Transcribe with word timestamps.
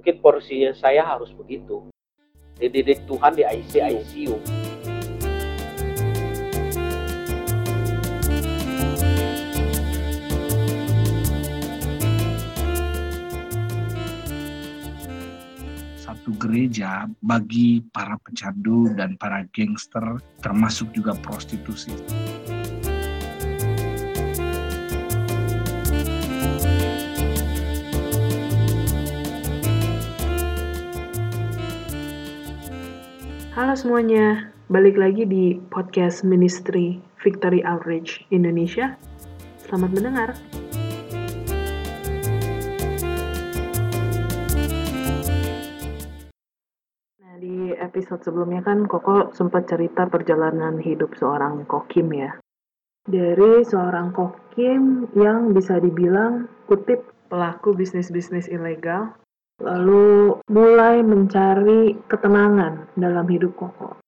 Mungkin 0.00 0.24
porsinya 0.24 0.72
saya 0.72 1.04
harus 1.04 1.28
begitu. 1.36 1.84
Dididik 2.56 3.04
Tuhan 3.04 3.36
di 3.36 3.44
IC 3.44 3.84
ICU. 3.84 4.40
satu 16.00 16.32
gereja 16.40 17.04
bagi 17.20 17.84
para 17.92 18.16
pecandu 18.24 18.88
dan 18.96 19.20
para 19.20 19.44
gangster 19.52 20.16
termasuk 20.40 20.88
juga 20.96 21.12
prostitusi. 21.20 21.92
Halo 33.60 33.76
semuanya, 33.76 34.48
balik 34.72 34.96
lagi 34.96 35.28
di 35.28 35.52
podcast 35.68 36.24
Ministry 36.24 36.96
Victory 37.20 37.60
Outreach 37.60 38.24
Indonesia. 38.32 38.96
Selamat 39.60 39.90
mendengar. 39.92 40.28
Nah, 47.20 47.36
di 47.36 47.76
episode 47.76 48.24
sebelumnya 48.24 48.64
kan 48.64 48.88
Koko 48.88 49.36
sempat 49.36 49.68
cerita 49.68 50.08
perjalanan 50.08 50.80
hidup 50.80 51.12
seorang 51.20 51.68
kokim 51.68 52.16
ya. 52.16 52.40
Dari 53.04 53.60
seorang 53.60 54.16
kokim 54.16 55.12
yang 55.12 55.52
bisa 55.52 55.76
dibilang 55.76 56.48
kutip 56.64 57.12
pelaku 57.28 57.76
bisnis-bisnis 57.76 58.48
ilegal 58.48 59.19
lalu 59.60 60.40
mulai 60.48 61.04
mencari 61.04 61.94
ketenangan 62.08 62.90
dalam 62.96 63.28
hidup 63.28 63.52
Koko. 63.54 64.00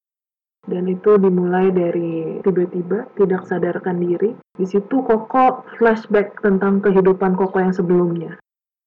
Dan 0.62 0.86
itu 0.86 1.18
dimulai 1.18 1.74
dari 1.74 2.38
tiba-tiba 2.40 3.10
tidak 3.18 3.44
sadarkan 3.50 3.98
diri. 4.00 4.32
Di 4.56 4.64
situ 4.64 5.02
Koko 5.04 5.66
flashback 5.76 6.40
tentang 6.40 6.80
kehidupan 6.80 7.36
Koko 7.36 7.58
yang 7.60 7.74
sebelumnya. 7.74 8.38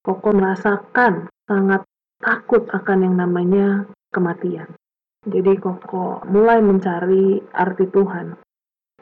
Koko 0.02 0.34
merasakan 0.34 1.30
sangat 1.46 1.84
takut 2.18 2.66
akan 2.72 2.98
yang 3.04 3.14
namanya 3.20 3.86
kematian. 4.10 4.72
Jadi 5.26 5.58
Koko 5.60 6.24
mulai 6.26 6.64
mencari 6.64 7.42
arti 7.52 7.84
Tuhan. 7.92 8.38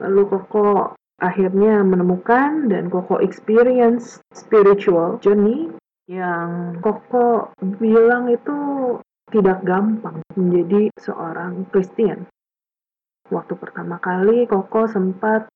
Lalu 0.03 0.23
Koko 0.27 0.98
akhirnya 1.23 1.87
menemukan 1.87 2.67
dan 2.67 2.91
Koko 2.91 3.23
experience 3.23 4.19
spiritual 4.35 5.23
journey 5.23 5.70
yang 6.05 6.81
Koko 6.85 7.57
bilang 7.81 8.29
itu 8.29 8.57
tidak 9.33 9.65
gampang 9.65 10.21
menjadi 10.37 10.93
seorang 11.01 11.65
Kristen. 11.73 12.29
Waktu 13.33 13.57
pertama 13.57 13.97
kali 13.97 14.45
Koko 14.45 14.85
sempat 14.85 15.49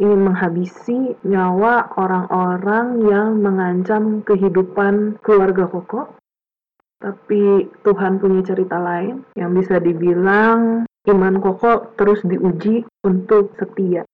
ingin 0.00 0.32
menghabisi 0.32 1.20
nyawa 1.28 1.92
orang-orang 2.00 3.04
yang 3.04 3.44
mengancam 3.44 4.24
kehidupan 4.24 5.20
keluarga 5.20 5.68
Koko. 5.68 6.16
Tapi 7.00 7.68
Tuhan 7.80 8.20
punya 8.20 8.44
cerita 8.44 8.76
lain 8.76 9.24
yang 9.36 9.52
bisa 9.52 9.80
dibilang 9.80 10.88
iman 11.08 11.34
Koko 11.44 11.92
terus 11.96 12.24
diuji 12.24 12.88
untuk 13.04 13.52
setia. 13.60 14.08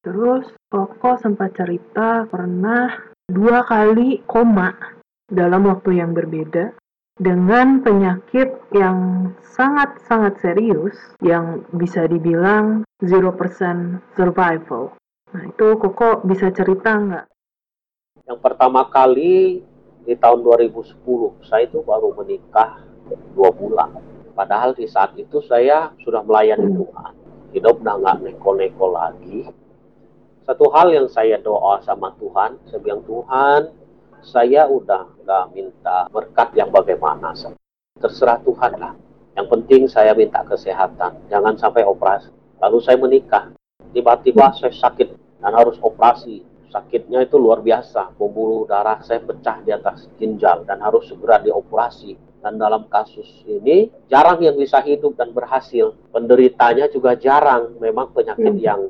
Terus 0.00 0.48
Koko 0.72 1.20
sempat 1.20 1.52
cerita 1.56 2.24
pernah 2.28 2.92
dua 3.24 3.64
kali 3.64 4.20
koma 4.28 4.93
dalam 5.28 5.64
waktu 5.68 6.00
yang 6.00 6.12
berbeda 6.12 6.76
dengan 7.14 7.78
penyakit 7.80 8.58
yang 8.74 9.30
sangat-sangat 9.54 10.34
serius 10.42 10.98
yang 11.22 11.62
bisa 11.70 12.10
dibilang 12.10 12.82
0% 12.98 14.02
survival. 14.18 14.98
Nah, 15.30 15.42
itu 15.46 15.66
Koko 15.78 16.22
bisa 16.26 16.50
cerita 16.50 16.98
nggak? 16.98 17.26
Yang 18.26 18.38
pertama 18.42 18.86
kali 18.90 19.62
di 20.04 20.14
tahun 20.18 20.42
2010, 20.42 21.38
saya 21.46 21.70
itu 21.70 21.80
baru 21.86 22.12
menikah 22.18 22.82
dua 23.34 23.50
bulan. 23.54 23.94
Padahal 24.34 24.74
di 24.74 24.90
saat 24.90 25.14
itu 25.14 25.38
saya 25.46 25.94
sudah 26.02 26.26
melayani 26.26 26.66
Hmm. 26.66 26.78
Tuhan. 26.82 27.12
Hidup 27.54 27.86
udah 27.86 27.94
nggak 28.02 28.16
neko-neko 28.26 28.86
lagi. 28.90 29.46
Satu 30.42 30.66
hal 30.74 30.90
yang 30.90 31.06
saya 31.06 31.38
doa 31.38 31.78
sama 31.86 32.10
Tuhan, 32.18 32.58
saya 32.66 32.82
bilang 32.82 33.06
Tuhan, 33.06 33.83
saya 34.24 34.66
udah 34.66 35.20
nggak 35.22 35.44
minta 35.52 36.08
berkat 36.08 36.56
yang 36.56 36.72
bagaimana. 36.72 37.36
Terserah 38.00 38.40
Tuhan 38.42 38.72
lah. 38.80 38.94
Yang 39.34 39.46
penting 39.50 39.82
saya 39.90 40.14
minta 40.14 40.42
kesehatan, 40.46 41.28
jangan 41.28 41.54
sampai 41.58 41.82
operasi. 41.84 42.30
Lalu 42.62 42.78
saya 42.80 42.96
menikah, 42.96 43.50
tiba-tiba 43.92 44.54
saya 44.56 44.72
sakit 44.72 45.40
dan 45.42 45.52
harus 45.52 45.76
operasi. 45.82 46.42
Sakitnya 46.70 47.22
itu 47.22 47.38
luar 47.38 47.62
biasa, 47.62 48.18
pembuluh 48.18 48.66
darah 48.66 48.98
saya 49.06 49.22
pecah 49.22 49.62
di 49.62 49.70
atas 49.70 50.10
ginjal 50.18 50.66
dan 50.66 50.82
harus 50.82 51.06
segera 51.06 51.38
dioperasi. 51.38 52.18
Dan 52.42 52.60
dalam 52.60 52.90
kasus 52.92 53.46
ini 53.46 53.88
jarang 54.10 54.42
yang 54.42 54.58
bisa 54.58 54.82
hidup 54.84 55.16
dan 55.16 55.32
berhasil. 55.32 55.96
Penderitanya 56.12 56.90
juga 56.92 57.16
jarang. 57.16 57.78
Memang 57.80 58.12
penyakit 58.12 58.52
Hmm. 58.52 58.60
yang 58.60 58.80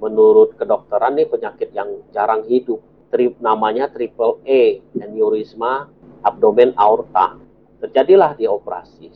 menurut 0.00 0.58
kedokteran 0.58 1.14
ini 1.14 1.30
penyakit 1.30 1.70
yang 1.70 2.02
jarang 2.10 2.42
hidup. 2.50 2.82
Tri- 3.14 3.38
namanya 3.38 3.86
triple 3.94 4.42
A, 4.42 4.82
aneurisma 4.98 5.86
abdomen 6.26 6.74
aorta. 6.74 7.38
Terjadilah 7.78 8.34
di 8.34 8.50
operasi. 8.50 9.06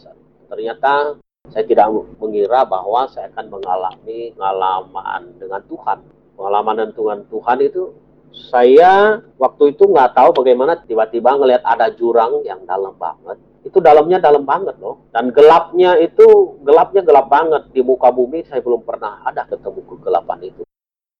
Ternyata 0.47 1.19
saya 1.51 1.65
tidak 1.67 1.91
mengira 2.23 2.63
bahwa 2.63 3.11
saya 3.11 3.27
akan 3.35 3.59
mengalami 3.59 4.31
pengalaman 4.39 5.35
dengan 5.43 5.67
Tuhan. 5.67 5.99
Pengalaman 6.39 6.95
dengan 6.95 7.19
Tuhan 7.27 7.59
itu 7.59 7.91
saya 8.31 9.19
waktu 9.35 9.75
itu 9.75 9.83
nggak 9.83 10.15
tahu 10.15 10.31
bagaimana 10.31 10.79
tiba-tiba 10.87 11.35
ngelihat 11.35 11.67
ada 11.67 11.91
jurang 11.91 12.47
yang 12.47 12.63
dalam 12.71 12.95
banget. 12.95 13.35
Itu 13.67 13.83
dalamnya 13.83 14.23
dalam 14.23 14.47
banget 14.47 14.79
loh. 14.79 15.11
Dan 15.11 15.35
gelapnya 15.35 15.99
itu 15.99 16.55
gelapnya 16.63 17.03
gelap 17.03 17.27
banget 17.27 17.67
di 17.75 17.83
muka 17.83 18.15
bumi 18.15 18.47
saya 18.47 18.63
belum 18.63 18.87
pernah 18.87 19.27
ada 19.27 19.43
ketemu 19.43 19.83
kegelapan 19.91 20.39
itu. 20.55 20.63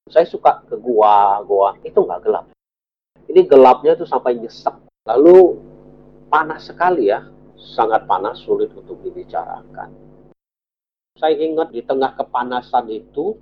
Saya 0.07 0.31
suka 0.31 0.63
ke 0.69 0.79
gua-gua 0.79 1.75
itu 1.83 1.99
nggak 1.99 2.23
gelap. 2.23 2.47
Ini 3.29 3.45
gelapnya 3.45 3.93
itu 3.93 4.09
sampai 4.09 4.41
nyesek. 4.41 4.73
Lalu 5.05 5.61
panas 6.33 6.69
sekali 6.69 7.13
ya, 7.13 7.29
sangat 7.57 8.09
panas, 8.09 8.41
sulit 8.41 8.73
untuk 8.73 9.01
dibicarakan. 9.05 9.93
Saya 11.19 11.35
ingat 11.37 11.75
di 11.75 11.85
tengah 11.85 12.15
kepanasan 12.17 12.89
itu 12.89 13.37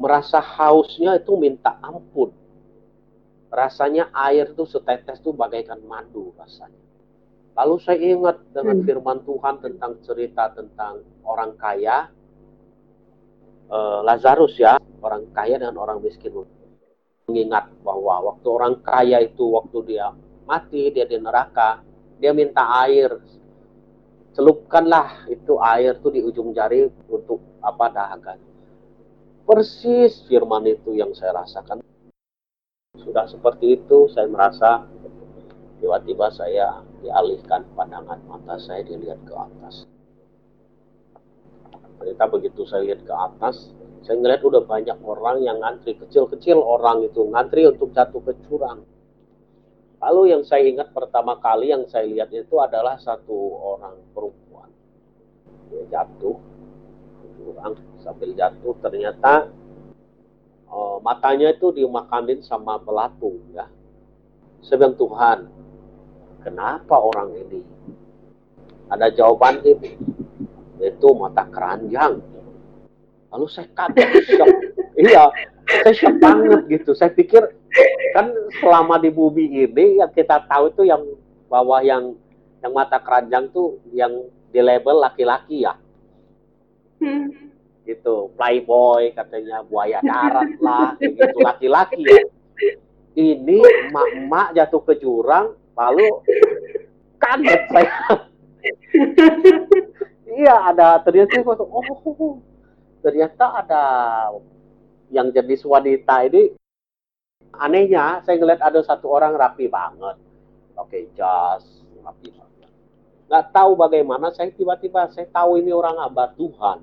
merasa 0.00 0.40
hausnya 0.40 1.18
itu 1.18 1.36
minta 1.36 1.76
ampun. 1.82 2.32
Rasanya 3.52 4.12
air 4.12 4.52
itu 4.52 4.64
setetes 4.64 5.20
itu 5.20 5.32
bagaikan 5.32 5.80
madu 5.84 6.32
rasanya. 6.36 6.76
Lalu 7.56 7.74
saya 7.80 7.98
ingat 8.00 8.36
dengan 8.52 8.84
Hmm. 8.84 8.86
firman 8.86 9.18
Tuhan 9.24 9.64
tentang 9.64 9.92
cerita 10.04 10.52
tentang 10.52 11.00
orang 11.24 11.56
kaya, 11.56 12.12
eh, 13.72 14.00
Lazarus 14.04 14.60
ya, 14.60 14.76
orang 15.00 15.24
kaya 15.32 15.56
dan 15.56 15.72
orang 15.80 16.04
miskin. 16.04 16.32
Mengingat 17.26 17.74
bahwa 17.82 18.30
waktu 18.30 18.46
orang 18.46 18.74
kaya 18.86 19.18
itu 19.18 19.50
waktu 19.50 19.78
dia 19.82 20.14
mati, 20.46 20.94
dia 20.94 21.10
di 21.10 21.18
neraka, 21.18 21.82
dia 22.22 22.30
minta 22.30 22.62
air. 22.86 23.18
Celupkanlah 24.30 25.26
itu 25.26 25.58
air 25.58 25.98
tuh 25.98 26.14
di 26.14 26.22
ujung 26.22 26.54
jari 26.54 26.86
untuk 27.10 27.42
apa 27.58 27.90
dahaga. 27.90 28.38
Persis 29.42 30.22
firman 30.30 30.70
itu 30.70 30.94
yang 30.94 31.10
saya 31.18 31.42
rasakan. 31.42 31.82
Sudah 32.94 33.26
seperti 33.26 33.74
itu 33.74 34.06
saya 34.06 34.30
merasa 34.30 34.86
tiba-tiba 35.82 36.30
saya 36.30 36.78
dialihkan 37.02 37.66
pandangan 37.74 38.22
mata 38.30 38.54
saya 38.62 38.86
dilihat 38.86 39.18
ke 39.26 39.34
atas. 39.34 39.82
Ternyata 41.98 42.24
begitu 42.30 42.62
saya 42.68 42.86
lihat 42.86 43.02
ke 43.02 43.14
atas, 43.14 43.74
saya 44.02 44.16
ngeliat 44.20 44.42
udah 44.44 44.62
banyak 44.66 44.98
orang 45.00 45.40
yang 45.42 45.58
ngantri, 45.62 45.96
kecil-kecil 45.96 46.60
orang 46.60 47.06
itu 47.06 47.24
ngantri 47.24 47.64
untuk 47.70 47.94
jatuh 47.96 48.20
ke 48.20 48.32
jurang. 48.46 48.84
Lalu 49.96 50.36
yang 50.36 50.42
saya 50.44 50.68
ingat 50.68 50.92
pertama 50.92 51.40
kali 51.40 51.72
yang 51.72 51.88
saya 51.88 52.04
lihat 52.04 52.28
itu 52.30 52.60
adalah 52.60 53.00
satu 53.00 53.34
orang 53.56 53.96
perempuan. 54.12 54.68
Dia 55.72 55.82
jatuh 55.88 56.36
ke 57.22 57.26
jurang, 57.40 57.74
sambil 58.04 58.30
jatuh 58.36 58.76
ternyata 58.84 59.48
eh, 60.68 60.96
matanya 61.00 61.50
itu 61.56 61.72
dimakamin 61.72 62.44
sama 62.44 62.76
belatung 62.76 63.40
ya. 63.56 63.66
Bilang 64.66 64.98
Tuhan, 64.98 65.38
kenapa 66.42 66.98
orang 66.98 67.30
ini? 67.38 67.62
Ada 68.90 69.14
jawaban 69.14 69.62
ini, 69.62 69.94
yaitu 70.82 71.08
mata 71.14 71.46
keranjang. 71.46 72.18
Lalu 73.36 73.52
saya 73.52 73.68
kaget, 73.76 74.08
iya, 74.96 75.28
saya 75.84 75.92
shock 75.92 76.16
banget 76.24 76.64
gitu. 76.72 76.96
Saya 76.96 77.12
pikir 77.12 77.44
kan 78.16 78.32
selama 78.64 78.96
di 78.96 79.12
bumi 79.12 79.68
ini 79.68 80.00
yang 80.00 80.08
kita 80.08 80.48
tahu 80.48 80.72
itu 80.72 80.88
yang 80.88 81.04
bahwa 81.52 81.84
yang 81.84 82.16
yang 82.64 82.72
mata 82.72 82.96
keranjang 82.96 83.52
tuh 83.52 83.76
yang 83.92 84.24
di 84.48 84.60
label 84.64 85.04
laki-laki 85.04 85.68
ya. 85.68 85.76
Hmm. 86.96 87.52
Gitu, 87.84 88.32
playboy 88.40 89.12
katanya 89.12 89.60
buaya 89.68 90.00
darat 90.00 90.56
lah, 90.64 90.96
gitu 90.96 91.36
laki-laki 91.44 92.08
ya. 92.08 92.24
Ini 93.12 93.60
emak-emak 93.92 94.56
jatuh 94.56 94.80
ke 94.80 94.96
jurang, 94.96 95.52
lalu 95.76 96.08
kaget 97.20 97.62
saya. 97.68 98.00
iya 100.40 100.72
ada 100.72 101.04
ternyata 101.04 101.44
oh 101.44 102.40
ternyata 103.06 103.62
ada 103.62 103.84
yang 105.14 105.30
jenis 105.30 105.62
wanita 105.62 106.26
ini 106.26 106.58
anehnya 107.54 108.18
saya 108.26 108.34
ngeliat 108.34 108.58
ada 108.58 108.82
satu 108.82 109.06
orang 109.06 109.38
rapi 109.38 109.70
banget 109.70 110.18
pakai 110.74 111.06
jas 111.14 111.62
rapi 112.02 112.34
banget. 112.34 112.70
Nggak 113.30 113.44
tahu 113.54 113.78
bagaimana 113.78 114.34
saya 114.34 114.50
tiba-tiba 114.50 115.06
saya 115.14 115.30
tahu 115.30 115.62
ini 115.62 115.70
orang 115.70 116.02
hamba 116.02 116.34
Tuhan. 116.34 116.82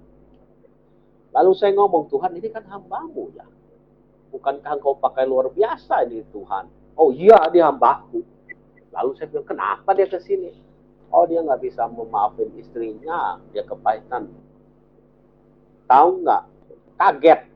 Lalu 1.35 1.51
saya 1.59 1.75
ngomong 1.75 2.07
Tuhan 2.07 2.31
ini 2.39 2.47
kan 2.47 2.63
hambamu 2.71 3.35
ya. 3.35 3.43
Bukankah 4.31 4.79
engkau 4.79 4.95
pakai 4.95 5.27
luar 5.27 5.51
biasa 5.51 6.07
ini 6.07 6.23
Tuhan? 6.31 6.71
Oh 6.95 7.11
iya 7.11 7.51
dia 7.51 7.67
hambaku. 7.67 8.23
Lalu 8.95 9.11
saya 9.19 9.27
bilang 9.27 9.47
kenapa 9.51 9.91
dia 9.91 10.07
ke 10.07 10.23
sini? 10.23 10.55
Oh 11.11 11.27
dia 11.27 11.43
nggak 11.43 11.59
bisa 11.59 11.83
memaafin 11.91 12.47
istrinya 12.55 13.43
dia 13.51 13.67
kepahitan 13.67 14.31
tahu 15.93 16.25
nggak 16.25 16.43
kaget 16.97 17.53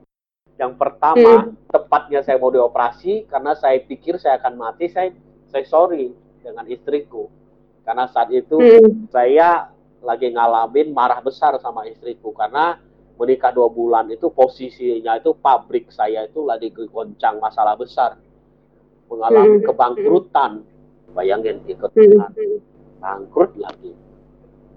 yang 0.58 0.74
pertama, 0.74 1.46
hmm. 1.46 1.70
tepatnya 1.70 2.26
saya 2.26 2.42
mau 2.42 2.50
dioperasi 2.50 3.30
karena 3.30 3.54
saya 3.54 3.78
pikir 3.78 4.18
saya 4.18 4.42
akan 4.42 4.58
mati, 4.58 4.90
saya 4.90 5.14
saya 5.54 5.64
sorry 5.70 6.10
dengan 6.42 6.66
istriku. 6.66 7.30
Karena 7.86 8.10
saat 8.10 8.34
itu 8.34 8.58
hmm. 8.58 9.14
saya 9.14 9.70
lagi 10.02 10.34
ngalamin 10.34 10.92
marah 10.98 11.22
besar 11.22 11.62
sama 11.62 11.86
istriku 11.86 12.34
karena 12.34 12.82
menikah 13.18 13.54
dua 13.54 13.70
bulan 13.70 14.10
itu 14.14 14.30
posisinya 14.30 15.18
itu 15.18 15.34
pabrik 15.38 15.90
saya 15.90 16.30
itu 16.30 16.46
lagi 16.46 16.70
goncang 16.70 17.42
masalah 17.42 17.74
besar 17.74 18.14
mengalami 19.10 19.58
hmm. 19.58 19.66
kebangkrutan 19.66 20.62
bayangin 21.18 21.66
ikut 21.66 21.90
hmm. 21.98 22.62
bangkrut 23.02 23.58
lagi 23.58 23.90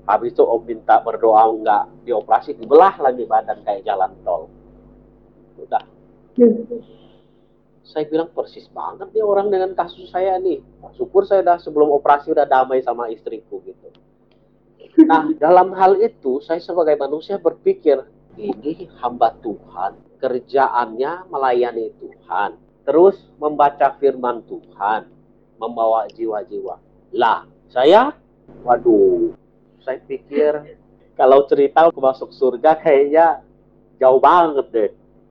habis 0.09 0.33
itu 0.33 0.43
om 0.45 0.63
minta 0.65 1.01
berdoa 1.03 1.45
enggak 1.51 1.85
dioperasi 2.07 2.57
dibelah 2.57 2.97
lagi 3.01 3.25
badan 3.29 3.61
kayak 3.63 3.85
jalan 3.85 4.13
tol. 4.25 4.49
Udah. 5.61 5.85
Hmm. 6.41 6.63
saya 7.91 8.07
bilang 8.07 8.31
persis 8.31 8.71
banget 8.71 9.11
nih 9.11 9.25
orang 9.27 9.51
dengan 9.51 9.75
kasus 9.75 10.15
saya 10.15 10.39
nih. 10.39 10.63
Syukur 10.95 11.27
saya 11.27 11.43
udah 11.43 11.59
sebelum 11.59 11.91
operasi 11.91 12.31
udah 12.31 12.47
damai 12.47 12.87
sama 12.87 13.11
istriku 13.11 13.59
gitu. 13.67 13.91
Nah 15.11 15.27
dalam 15.43 15.75
hal 15.75 15.99
itu 15.99 16.39
saya 16.39 16.63
sebagai 16.63 16.95
manusia 16.95 17.43
berpikir 17.43 17.99
ini 18.39 18.87
hamba 19.03 19.35
Tuhan 19.43 19.99
kerjaannya 20.23 21.27
melayani 21.35 21.91
Tuhan 21.99 22.51
terus 22.87 23.19
membaca 23.43 23.99
firman 23.99 24.47
Tuhan 24.47 25.11
membawa 25.59 26.07
jiwa-jiwa. 26.15 26.79
Lah 27.19 27.43
saya? 27.75 28.15
Waduh 28.63 29.40
saya 29.85 29.99
pikir 30.05 30.77
kalau 31.17 31.45
cerita 31.49 31.89
masuk 31.93 32.33
surga 32.33 32.77
kayaknya 32.81 33.45
jauh 34.01 34.21
banget 34.21 34.67
deh 34.73 34.91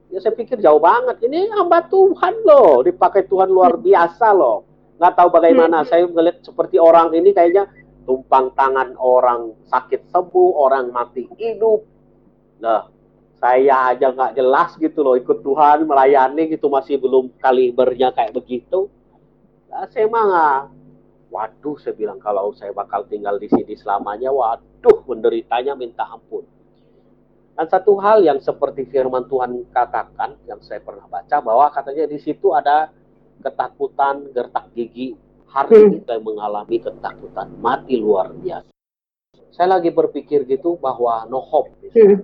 Ya 0.10 0.18
saya 0.18 0.34
pikir 0.34 0.58
jauh 0.58 0.82
banget. 0.82 1.22
Ini 1.22 1.54
hamba 1.54 1.86
Tuhan 1.86 2.42
loh, 2.42 2.82
dipakai 2.82 3.30
Tuhan 3.30 3.50
luar 3.50 3.78
biasa 3.88 4.34
loh. 4.34 4.66
Nggak 4.98 5.14
tahu 5.16 5.30
bagaimana. 5.30 5.86
Hmm. 5.86 5.88
Saya 5.88 6.04
melihat 6.10 6.42
seperti 6.42 6.82
orang 6.82 7.14
ini 7.14 7.30
kayaknya 7.32 7.70
tumpang 8.10 8.50
tangan 8.58 8.98
orang 8.98 9.54
sakit 9.70 10.10
sembuh, 10.10 10.52
orang 10.58 10.90
mati 10.90 11.30
hidup. 11.38 11.86
Nah, 12.60 12.90
saya 13.38 13.94
aja 13.94 14.10
nggak 14.12 14.34
jelas 14.36 14.74
gitu 14.82 15.00
loh 15.06 15.16
ikut 15.16 15.46
Tuhan 15.46 15.88
melayani 15.88 16.52
gitu 16.52 16.68
masih 16.68 17.00
belum 17.00 17.32
kalibernya 17.38 18.10
kayak 18.12 18.34
begitu. 18.34 18.90
Nah, 19.70 19.86
saya 19.94 20.10
mah 20.10 20.74
waduh 21.30 21.78
saya 21.78 21.94
bilang 21.94 22.18
kalau 22.18 22.52
saya 22.58 22.74
bakal 22.74 23.06
tinggal 23.06 23.38
di 23.38 23.48
sini 23.50 23.78
selamanya, 23.78 24.34
waduh 24.34 25.06
menderitanya 25.06 25.78
minta 25.78 26.06
ampun. 26.10 26.46
Dan 27.60 27.68
satu 27.68 28.00
hal 28.00 28.24
yang 28.24 28.40
seperti 28.40 28.88
firman 28.88 29.28
Tuhan 29.28 29.68
katakan, 29.76 30.40
yang 30.48 30.64
saya 30.64 30.80
pernah 30.80 31.04
baca, 31.12 31.44
bahwa 31.44 31.68
katanya 31.70 32.08
di 32.08 32.16
situ 32.16 32.56
ada 32.56 32.88
ketakutan, 33.44 34.32
gertak 34.32 34.72
gigi. 34.72 35.16
Hari 35.50 35.76
hmm. 35.76 35.86
ini 35.90 35.98
saya 36.06 36.20
mengalami 36.22 36.78
ketakutan, 36.80 37.48
mati 37.60 38.00
luar 38.00 38.32
biasa. 38.32 38.72
Saya 39.52 39.76
lagi 39.76 39.92
berpikir 39.92 40.48
gitu 40.48 40.78
bahwa 40.80 41.26
no 41.28 41.42
hope. 41.42 41.74
Hmm. 41.92 42.24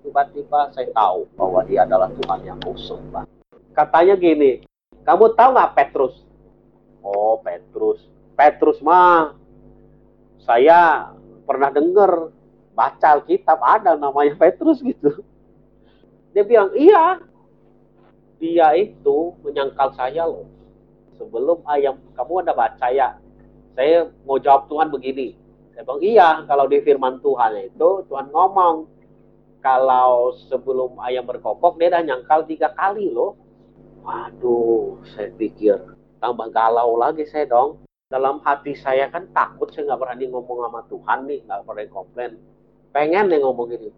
Tiba-tiba 0.00 0.70
saya 0.72 0.88
tahu 0.96 1.28
bahwa 1.36 1.60
dia 1.68 1.84
adalah 1.84 2.08
Tuhan 2.10 2.40
yang 2.46 2.58
khusus. 2.62 2.98
Katanya 3.76 4.16
gini, 4.16 4.64
kamu 5.04 5.34
tahu 5.36 5.50
nggak 5.52 5.72
Petrus? 5.76 6.14
Oh 7.02 7.42
Petrus, 7.42 8.06
Petrus 8.38 8.78
mah 8.78 9.34
saya 10.42 11.10
pernah 11.46 11.70
dengar 11.70 12.30
baca 12.72 13.20
Alkitab 13.20 13.58
ada 13.60 13.94
namanya 13.94 14.34
Petrus 14.38 14.80
gitu. 14.80 15.22
Dia 16.32 16.42
bilang, 16.48 16.72
iya, 16.72 17.20
dia 18.40 18.72
itu 18.74 19.36
menyangkal 19.44 19.92
saya 19.92 20.24
loh. 20.24 20.48
Sebelum 21.20 21.60
ayam, 21.68 22.00
kamu 22.16 22.42
ada 22.42 22.56
baca 22.56 22.88
ya? 22.88 23.20
Saya 23.76 24.08
mau 24.24 24.40
jawab 24.40 24.66
Tuhan 24.72 24.88
begini. 24.88 25.36
Saya 25.76 25.84
bilang, 25.84 26.02
iya, 26.02 26.28
kalau 26.48 26.64
di 26.66 26.80
firman 26.80 27.20
Tuhan 27.20 27.68
itu, 27.68 28.08
Tuhan 28.08 28.32
ngomong, 28.32 28.88
kalau 29.62 30.34
sebelum 30.50 30.98
ayam 31.04 31.28
berkokok, 31.28 31.78
dia 31.78 31.92
udah 31.92 32.02
nyangkal 32.02 32.48
tiga 32.48 32.72
kali 32.74 33.12
loh. 33.12 33.38
Waduh, 34.02 34.98
saya 35.14 35.30
pikir, 35.38 35.78
tambah 36.22 36.54
galau 36.54 36.94
lagi 36.94 37.26
saya 37.26 37.50
dong. 37.50 37.82
Dalam 38.06 38.38
hati 38.46 38.78
saya 38.78 39.10
kan 39.10 39.26
takut, 39.34 39.72
saya 39.74 39.90
nggak 39.90 40.00
berani 40.04 40.30
ngomong 40.30 40.62
sama 40.68 40.80
Tuhan 40.86 41.18
nih, 41.26 41.40
nggak 41.48 41.60
berani 41.66 41.90
komplain. 41.90 42.32
Pengen 42.92 43.32
nih 43.32 43.40
ngomong 43.40 43.72
gini 43.72 43.88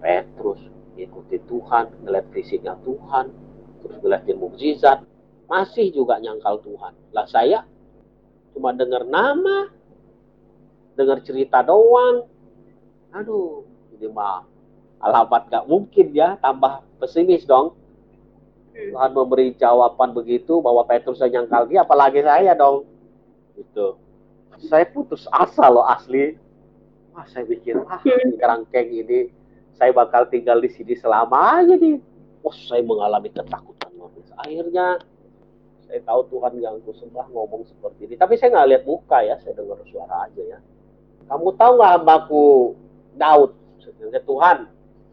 Petrus 0.00 0.58
ikuti 0.96 1.36
Tuhan 1.46 2.04
ngeliat 2.04 2.26
fisiknya 2.32 2.74
Tuhan 2.80 3.28
terus 3.84 3.96
ngeliatin 4.02 4.36
mukjizat. 4.40 4.98
Masih 5.46 5.92
juga 5.92 6.16
nyangkal 6.16 6.64
Tuhan. 6.64 6.96
Lah 7.12 7.28
saya 7.28 7.68
cuma 8.56 8.72
dengar 8.72 9.04
nama 9.04 9.68
dengar 10.96 11.20
cerita 11.20 11.60
doang. 11.60 12.24
Aduh 13.12 13.68
ini 13.92 14.08
mah 14.08 14.48
alamat 15.04 15.52
gak 15.52 15.68
mungkin 15.68 16.16
ya 16.16 16.40
tambah 16.40 16.80
pesimis 16.96 17.44
dong. 17.44 17.76
Tuhan 18.72 19.10
memberi 19.12 19.52
jawaban 19.60 20.16
begitu 20.16 20.64
bahwa 20.64 20.84
Petrus 20.88 21.20
yang 21.20 21.44
nyangkal 21.44 21.68
dia 21.68 21.84
apalagi 21.84 22.24
saya 22.24 22.56
dong. 22.56 22.88
Itu 23.56 24.00
saya 24.68 24.88
putus 24.88 25.28
asa 25.28 25.68
loh 25.68 25.84
asli. 25.84 26.40
Wah 27.12 27.28
saya 27.28 27.44
pikir 27.44 27.76
ah 27.84 28.00
hmm. 28.00 28.40
kerangkeng 28.40 28.88
ini. 28.88 29.28
Saya 29.76 29.92
bakal 29.92 30.28
tinggal 30.32 30.60
di 30.60 30.72
sini 30.72 30.96
selamanya 30.96 31.76
nih. 31.76 32.00
Wah 32.40 32.56
saya 32.56 32.80
mengalami 32.80 33.28
ketakutan 33.28 33.92
akhirnya 34.42 34.98
saya 35.86 36.00
tahu 36.08 36.20
Tuhan 36.32 36.52
yang 36.58 36.80
aku 36.80 36.92
sembah 36.96 37.26
ngomong 37.30 37.68
seperti 37.68 38.08
ini. 38.08 38.14
Tapi 38.16 38.34
saya 38.40 38.58
nggak 38.58 38.68
lihat 38.74 38.82
muka 38.88 39.18
ya 39.22 39.36
saya 39.44 39.54
dengar 39.54 39.78
suara 39.86 40.26
aja 40.26 40.42
ya. 40.42 40.58
Kamu 41.28 41.54
tahu 41.54 41.72
nggak 41.78 41.92
hambaku 42.00 42.44
Daud? 43.14 43.50
Sebenarnya 43.84 44.22
Tuhan 44.24 44.58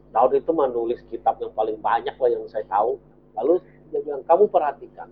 Daud 0.09 0.31
itu 0.33 0.51
menulis 0.55 0.99
kitab 1.11 1.37
yang 1.37 1.53
paling 1.53 1.77
banyak 1.77 2.15
lah 2.15 2.29
yang 2.31 2.43
saya 2.49 2.65
tahu 2.65 2.97
lalu 3.39 3.63
dia 3.89 4.03
bilang 4.03 4.22
kamu 4.27 4.51
perhatikan 4.51 5.10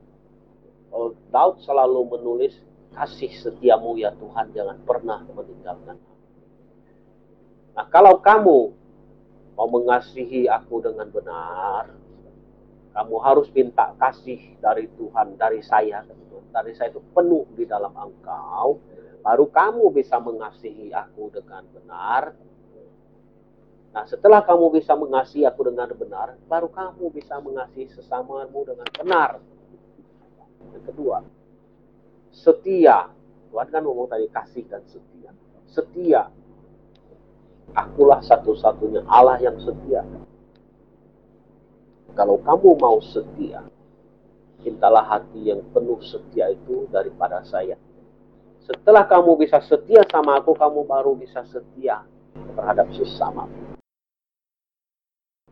oh, 0.91 1.15
Daud 1.31 1.63
selalu 1.63 2.19
menulis 2.19 2.53
kasih 2.93 3.31
setiamu 3.39 3.95
ya 3.97 4.11
Tuhan 4.15 4.51
jangan 4.53 4.77
pernah 4.83 5.23
meninggalkan 5.25 5.97
Nah, 7.77 7.85
kalau 7.93 8.17
kamu 8.17 8.73
mau 9.53 9.69
mengasihi 9.69 10.49
aku 10.49 10.81
dengan 10.81 11.05
benar, 11.13 11.93
kamu 12.97 13.15
harus 13.21 13.53
minta 13.53 13.93
kasih 14.01 14.57
dari 14.57 14.89
Tuhan, 14.97 15.37
dari 15.37 15.61
saya. 15.61 16.01
Dari 16.49 16.73
saya 16.73 16.89
itu 16.89 17.05
penuh 17.13 17.45
di 17.53 17.69
dalam 17.69 17.93
engkau. 17.93 18.81
Baru 19.21 19.45
kamu 19.53 19.93
bisa 19.93 20.17
mengasihi 20.17 20.89
aku 20.89 21.29
dengan 21.29 21.69
benar. 21.69 22.33
Nah, 23.97 24.05
setelah 24.05 24.45
kamu 24.45 24.77
bisa 24.77 24.93
mengasihi 24.93 25.41
aku 25.49 25.73
dengan 25.73 25.89
benar, 25.97 26.37
baru 26.45 26.69
kamu 26.69 27.09
bisa 27.17 27.41
mengasihi 27.41 27.89
sesamamu 27.97 28.61
dengan 28.61 28.85
benar. 28.93 29.41
Yang 30.69 30.93
kedua, 30.93 31.25
setia. 32.29 33.09
Tuhan 33.49 33.67
kan 33.73 33.81
ngomong 33.81 34.05
tadi 34.05 34.29
kasih 34.29 34.69
dan 34.69 34.85
setia. 34.85 35.33
Setia 35.65 36.29
Akulah 37.73 38.21
satu-satunya 38.21 39.01
Allah 39.09 39.41
yang 39.41 39.57
setia. 39.65 40.05
Kalau 42.13 42.37
kamu 42.37 42.77
mau 42.77 43.01
setia, 43.01 43.65
cintalah 44.61 45.09
hati 45.09 45.49
yang 45.49 45.65
penuh 45.73 45.97
setia 46.05 46.53
itu 46.53 46.85
daripada 46.93 47.41
saya. 47.49 47.81
Setelah 48.61 49.09
kamu 49.09 49.41
bisa 49.41 49.57
setia 49.65 50.05
sama 50.05 50.37
aku, 50.37 50.53
kamu 50.53 50.85
baru 50.85 51.17
bisa 51.17 51.41
setia 51.49 52.05
terhadap 52.53 52.93
sesama. 52.93 53.66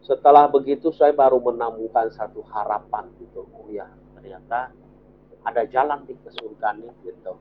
Setelah 0.05 0.45
begitu 0.45 0.93
saya 0.93 1.17
baru 1.17 1.41
menemukan 1.41 2.13
satu 2.13 2.45
harapan 2.45 3.09
gitu. 3.17 3.50
Oh 3.57 3.65
ya, 3.74 3.89
ternyata 4.13 4.69
ada 5.41 5.65
jalan 5.65 6.05
di 6.05 6.13
kesurgaan 6.21 6.85
gitu. 7.01 7.33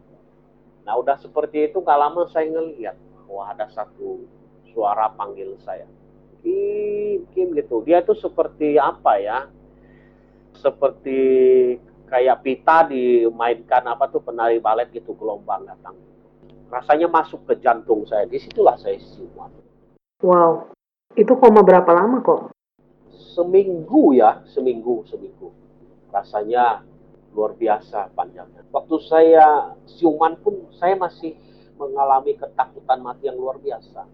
Nah 0.89 0.97
udah 0.97 1.21
seperti 1.21 1.69
itu 1.69 1.85
gak 1.85 2.01
lama 2.01 2.25
saya 2.33 2.49
ngeliat 2.49 2.97
bahwa 3.29 3.53
ada 3.53 3.69
satu 3.69 4.25
suara 4.73 5.13
panggil 5.13 5.61
saya. 5.61 5.85
Kim, 6.41 7.29
Kim 7.37 7.53
gitu. 7.53 7.85
Dia 7.85 8.01
itu 8.01 8.17
seperti 8.17 8.81
apa 8.81 9.21
ya? 9.21 9.49
Seperti 10.57 11.21
kayak 12.09 12.41
pita 12.45 12.89
dimainkan 12.89 13.85
apa 13.93 14.09
tuh 14.09 14.25
penari 14.25 14.57
balet 14.57 14.89
gitu 14.89 15.13
gelombang 15.21 15.69
datang. 15.69 16.01
Rasanya 16.73 17.13
masuk 17.13 17.45
ke 17.45 17.61
jantung 17.61 18.09
saya. 18.09 18.25
Di 18.25 18.41
situlah 18.41 18.81
saya 18.81 18.97
siuman. 18.97 19.53
Wow, 20.25 20.73
itu 21.13 21.33
koma 21.37 21.61
berapa 21.61 21.93
lama 21.93 22.25
kok? 22.25 22.54
Seminggu 23.35 24.15
ya, 24.15 24.47
seminggu, 24.47 25.03
seminggu. 25.11 25.51
Rasanya 26.15 26.87
luar 27.35 27.59
biasa 27.59 28.15
panjangnya. 28.15 28.63
Waktu 28.71 28.97
saya 29.11 29.75
siuman 29.91 30.39
pun 30.39 30.71
saya 30.79 30.95
masih 30.95 31.35
mengalami 31.75 32.39
ketakutan 32.39 33.03
mati 33.03 33.27
yang 33.27 33.35
luar 33.35 33.59
biasa. 33.59 34.07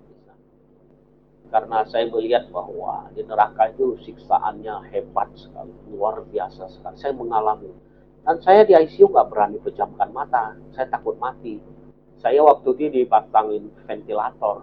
Karena 1.51 1.83
saya 1.85 2.07
melihat 2.07 2.47
bahwa 2.55 3.11
di 3.11 3.27
neraka 3.27 3.75
itu 3.75 3.99
siksaannya 4.07 4.87
hebat 4.95 5.35
sekali, 5.35 5.75
luar 5.91 6.23
biasa 6.31 6.71
sekali. 6.71 6.95
Saya 6.97 7.13
mengalami. 7.13 7.75
Dan 8.23 8.39
saya 8.39 8.63
di 8.63 8.73
ICU 8.73 9.11
nggak 9.11 9.29
berani 9.29 9.59
pejamkan 9.59 10.15
mata, 10.15 10.55
saya 10.73 10.87
takut 10.87 11.19
mati. 11.19 11.59
Saya 12.23 12.47
waktu 12.47 12.71
itu 12.79 13.03
dipasangin 13.03 13.67
ventilator. 13.83 14.63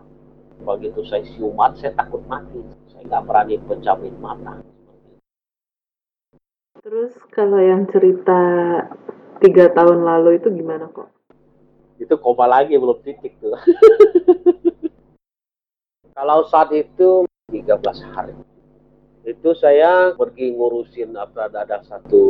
Begitu 0.63 1.03
saya 1.05 1.27
siuman, 1.27 1.75
saya 1.75 1.91
takut 1.91 2.23
mati. 2.25 2.63
Saya 2.97 3.13
nggak 3.13 3.25
berani 3.29 3.61
pejamin 3.61 4.15
mata. 4.17 4.57
Terus 6.81 7.13
kalau 7.29 7.61
yang 7.61 7.85
cerita 7.93 8.41
tiga 9.37 9.69
tahun 9.69 10.01
lalu 10.01 10.41
itu 10.41 10.49
gimana 10.49 10.89
kok? 10.89 11.05
Itu 12.01 12.17
koma 12.17 12.49
lagi 12.49 12.73
belum 12.73 12.97
titik 13.05 13.37
tuh. 13.37 13.53
kalau 16.17 16.49
saat 16.49 16.73
itu 16.73 17.29
13 17.53 17.77
hari. 18.17 18.33
Itu 19.29 19.53
saya 19.53 20.17
pergi 20.17 20.57
ngurusin 20.57 21.13
apa 21.13 21.53
ada 21.53 21.85
satu 21.85 22.25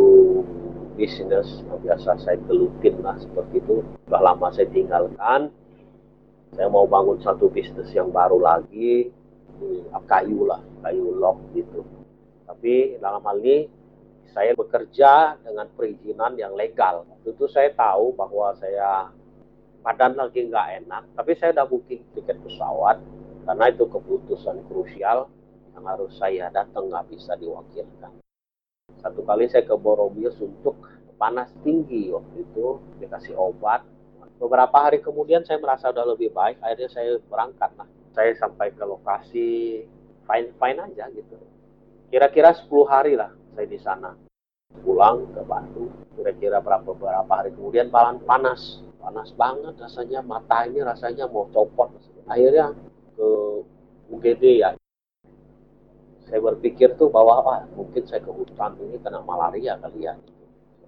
bisnis 1.00 1.64
biasa 1.64 2.28
saya 2.28 2.36
gelutin 2.44 3.00
lah 3.00 3.16
seperti 3.24 3.64
itu. 3.64 3.88
Sudah 4.04 4.20
lama 4.20 4.52
saya 4.52 4.68
tinggalkan. 4.68 5.48
Saya 6.60 6.68
mau 6.68 6.84
bangun 6.84 7.24
satu 7.24 7.48
bisnis 7.48 7.88
yang 7.96 8.12
baru 8.12 8.44
lagi 8.44 9.16
kayu 10.08 10.48
lah, 10.48 10.62
kayu 10.86 11.18
lock 11.18 11.42
gitu. 11.54 11.84
Tapi 12.48 12.98
dalam 13.02 13.22
hal 13.26 13.38
ini 13.44 13.68
saya 14.32 14.54
bekerja 14.54 15.42
dengan 15.42 15.68
perizinan 15.74 16.38
yang 16.38 16.54
legal. 16.54 17.04
Tentu 17.26 17.50
saya 17.50 17.74
tahu 17.74 18.16
bahwa 18.16 18.54
saya 18.56 19.12
badan 19.84 20.20
lagi 20.20 20.48
nggak 20.48 20.84
enak, 20.84 21.04
tapi 21.16 21.32
saya 21.40 21.56
udah 21.56 21.66
booking 21.68 22.04
tiket 22.16 22.38
pesawat 22.44 23.00
karena 23.48 23.66
itu 23.72 23.88
keputusan 23.88 24.68
krusial 24.68 25.32
yang 25.72 25.84
harus 25.88 26.12
saya 26.20 26.52
datang 26.52 26.92
nggak 26.92 27.08
bisa 27.08 27.40
diwakilkan. 27.40 28.20
Satu 29.00 29.24
kali 29.24 29.48
saya 29.48 29.64
ke 29.64 29.76
Borobius 29.80 30.36
untuk 30.44 30.76
panas 31.16 31.50
tinggi 31.64 32.12
waktu 32.12 32.44
itu 32.44 32.82
dikasih 33.00 33.34
obat. 33.40 33.86
Beberapa 34.38 34.78
hari 34.86 35.02
kemudian 35.02 35.42
saya 35.42 35.58
merasa 35.58 35.90
udah 35.90 36.14
lebih 36.14 36.30
baik, 36.30 36.62
akhirnya 36.62 36.90
saya 36.94 37.18
berangkat. 37.26 37.74
Lah. 37.74 37.90
Saya 38.14 38.38
sampai 38.38 38.70
ke 38.70 38.86
lokasi 38.86 39.82
fine 40.30 40.50
fine 40.62 40.78
aja 40.78 41.10
gitu. 41.10 41.38
Kira-kira 42.14 42.54
10 42.54 42.70
hari 42.86 43.14
lah 43.18 43.34
saya 43.58 43.66
di 43.66 43.80
sana. 43.82 44.14
Pulang 44.86 45.34
ke 45.34 45.42
Bandung 45.42 45.90
kira-kira 46.14 46.62
berapa 46.62 46.94
beberapa 46.94 47.34
hari 47.34 47.50
kemudian 47.54 47.90
balan 47.90 48.22
panas. 48.22 48.86
Panas 49.02 49.34
banget 49.34 49.74
rasanya 49.80 50.22
mata 50.22 50.66
ini 50.70 50.86
rasanya 50.86 51.26
mau 51.26 51.50
copot. 51.50 51.90
Akhirnya 52.30 52.78
ke 53.18 53.30
UGD 54.14 54.44
ya. 54.62 54.70
Saya 56.28 56.40
berpikir 56.44 56.94
tuh 57.00 57.10
bahwa 57.10 57.42
wah 57.42 57.64
mungkin 57.74 58.04
saya 58.06 58.22
ke 58.22 58.30
hutan 58.30 58.76
ini 58.84 59.00
kena 59.00 59.24
malaria 59.24 59.80
kali 59.80 60.06
ya 60.06 60.14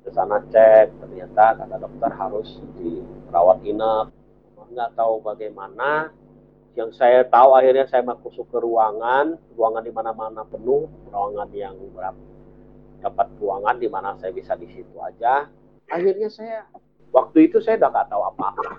ke 0.04 0.10
sana 0.16 0.40
cek 0.48 0.96
ternyata 1.00 1.60
kata 1.60 1.76
dokter 1.78 2.12
harus 2.16 2.50
dirawat 2.80 3.60
inap 3.68 4.14
nggak 4.70 4.94
tahu 4.94 5.18
bagaimana 5.26 6.14
yang 6.78 6.94
saya 6.94 7.26
tahu 7.26 7.58
akhirnya 7.58 7.90
saya 7.90 8.06
masuk 8.06 8.46
ke 8.48 8.58
ruangan 8.62 9.36
ruangan 9.58 9.84
di 9.84 9.92
mana-mana 9.92 10.46
penuh 10.46 10.86
ruangan 11.10 11.50
yang 11.52 11.76
berapa 11.92 12.30
dapat 13.00 13.28
ruangan 13.40 13.80
di 13.80 13.88
mana 13.88 14.16
saya 14.20 14.36
bisa 14.36 14.54
di 14.60 14.68
situ 14.70 14.96
aja. 15.00 15.48
Akhirnya 15.90 16.30
saya 16.30 16.68
waktu 17.10 17.50
itu 17.50 17.64
saya 17.64 17.80
udah 17.80 17.90
nggak 17.90 18.08
tahu 18.12 18.24
apa-apa. 18.36 18.70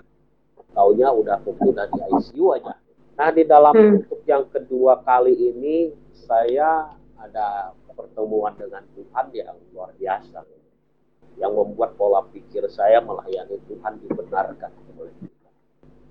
Taunya 0.71 1.09
udah 1.11 1.37
udah 1.43 1.85
di 1.89 1.99
ICU 1.99 2.45
aja. 2.55 2.73
Nah 3.19 3.29
di 3.33 3.43
dalam 3.43 3.75
hmm. 3.75 3.97
untuk 4.05 4.21
yang 4.23 4.47
kedua 4.47 5.03
kali 5.03 5.35
ini 5.35 5.91
saya 6.15 6.95
ada 7.19 7.75
pertemuan 7.91 8.55
dengan 8.55 8.85
Tuhan 8.95 9.25
yang 9.35 9.57
luar 9.75 9.91
biasa 9.99 10.41
yang 11.39 11.53
membuat 11.55 11.95
pola 11.95 12.25
pikir 12.31 12.65
saya 12.67 12.99
melayani 12.99 13.59
Tuhan 13.69 14.01
dibenarkan 14.03 14.71
oleh 14.97 15.13
Tuhan. 15.21 15.53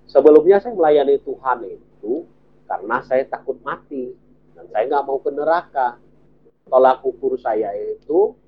Sebelumnya 0.06 0.62
saya 0.62 0.72
melayani 0.74 1.16
Tuhan 1.20 1.58
itu 1.68 2.24
karena 2.64 3.02
saya 3.04 3.26
takut 3.26 3.58
mati 3.60 4.14
dan 4.54 4.64
saya 4.70 4.84
nggak 4.88 5.04
mau 5.06 5.18
ke 5.18 5.30
neraka 5.34 5.98
tolak 6.70 7.02
ukur 7.02 7.34
saya 7.34 7.74
itu 7.74 8.38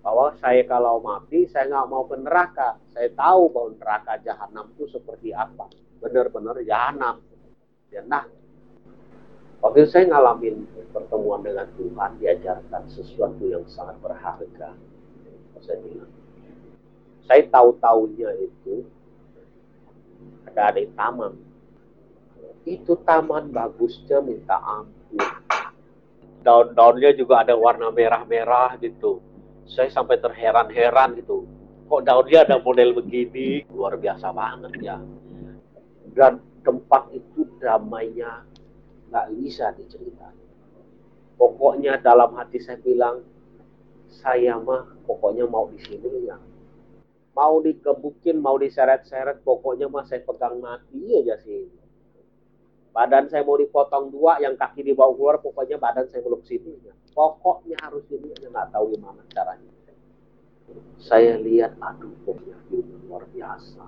bahwa 0.00 0.32
saya 0.40 0.64
kalau 0.64 1.02
mati 1.04 1.44
saya 1.50 1.68
nggak 1.68 1.88
mau 1.92 2.08
ke 2.08 2.16
neraka. 2.16 2.80
Saya 2.96 3.12
tahu 3.12 3.52
bahwa 3.52 3.76
neraka 3.76 4.12
jahanam 4.24 4.72
itu 4.74 4.88
seperti 4.88 5.36
apa. 5.36 5.68
Benar-benar 6.00 6.56
jahanam. 6.64 7.20
Ya, 7.92 8.06
nah, 8.06 8.24
waktu 9.60 9.84
saya 9.90 10.08
ngalamin 10.08 10.64
pertemuan 10.94 11.42
dengan 11.42 11.68
Tuhan, 11.74 12.22
diajarkan 12.22 12.82
sesuatu 12.86 13.44
yang 13.50 13.66
sangat 13.66 13.98
berharga. 13.98 14.78
Saya 15.64 15.78
bilang, 15.80 16.12
saya 17.24 17.42
tahu-tahunya 17.48 18.30
itu 18.44 18.74
ada 20.50 20.74
di 20.76 20.88
taman. 20.92 21.32
Itu 22.66 22.98
taman 23.06 23.54
bagusnya 23.54 24.20
minta 24.20 24.58
ampun 24.58 24.96
daun-daunnya 26.46 27.10
juga 27.18 27.42
ada 27.42 27.58
warna 27.58 27.90
merah-merah 27.90 28.78
gitu. 28.78 29.18
Saya 29.66 29.90
sampai 29.90 30.22
terheran-heran 30.22 31.18
gitu. 31.18 31.42
Kok 31.90 32.06
daunnya 32.06 32.46
ada 32.46 32.62
model 32.62 32.94
begini? 32.94 33.66
Luar 33.74 33.98
biasa 33.98 34.30
banget 34.30 34.78
ya. 34.78 35.02
Dan 36.14 36.38
tempat 36.62 37.10
itu 37.10 37.50
damainya 37.58 38.46
nggak 39.10 39.26
bisa 39.34 39.74
diceritain. 39.74 40.38
Pokoknya 41.34 41.98
dalam 41.98 42.38
hati 42.38 42.62
saya 42.62 42.78
bilang, 42.78 43.26
saya 44.08 44.56
mah 44.56 44.95
pokoknya 45.06 45.46
mau 45.46 45.70
di 45.70 45.78
sini 45.80 46.26
ya. 46.26 46.36
Mau 47.32 47.60
dikebukin, 47.62 48.40
mau 48.40 48.58
diseret-seret, 48.58 49.46
pokoknya 49.46 49.86
mah 49.86 50.04
saya 50.08 50.24
pegang 50.24 50.58
mati 50.58 51.14
aja 51.14 51.36
sih 51.40 51.68
badan 52.96 53.28
saya 53.28 53.44
mau 53.44 53.60
dipotong 53.60 54.08
dua, 54.08 54.40
yang 54.40 54.56
kaki 54.56 54.80
dibawa 54.80 55.12
keluar, 55.12 55.36
pokoknya 55.44 55.76
badan 55.76 56.08
saya 56.08 56.24
belum 56.24 56.40
sini. 56.48 56.80
Pokoknya 57.12 57.76
harus 57.84 58.08
ini, 58.08 58.32
aja 58.32 58.48
nggak 58.48 58.72
tahu 58.72 58.96
gimana 58.96 59.20
caranya. 59.28 59.68
Saya 60.96 61.36
lihat, 61.36 61.76
aduh, 61.76 62.16
pokoknya 62.24 62.56
luar 63.04 63.28
biasa. 63.28 63.84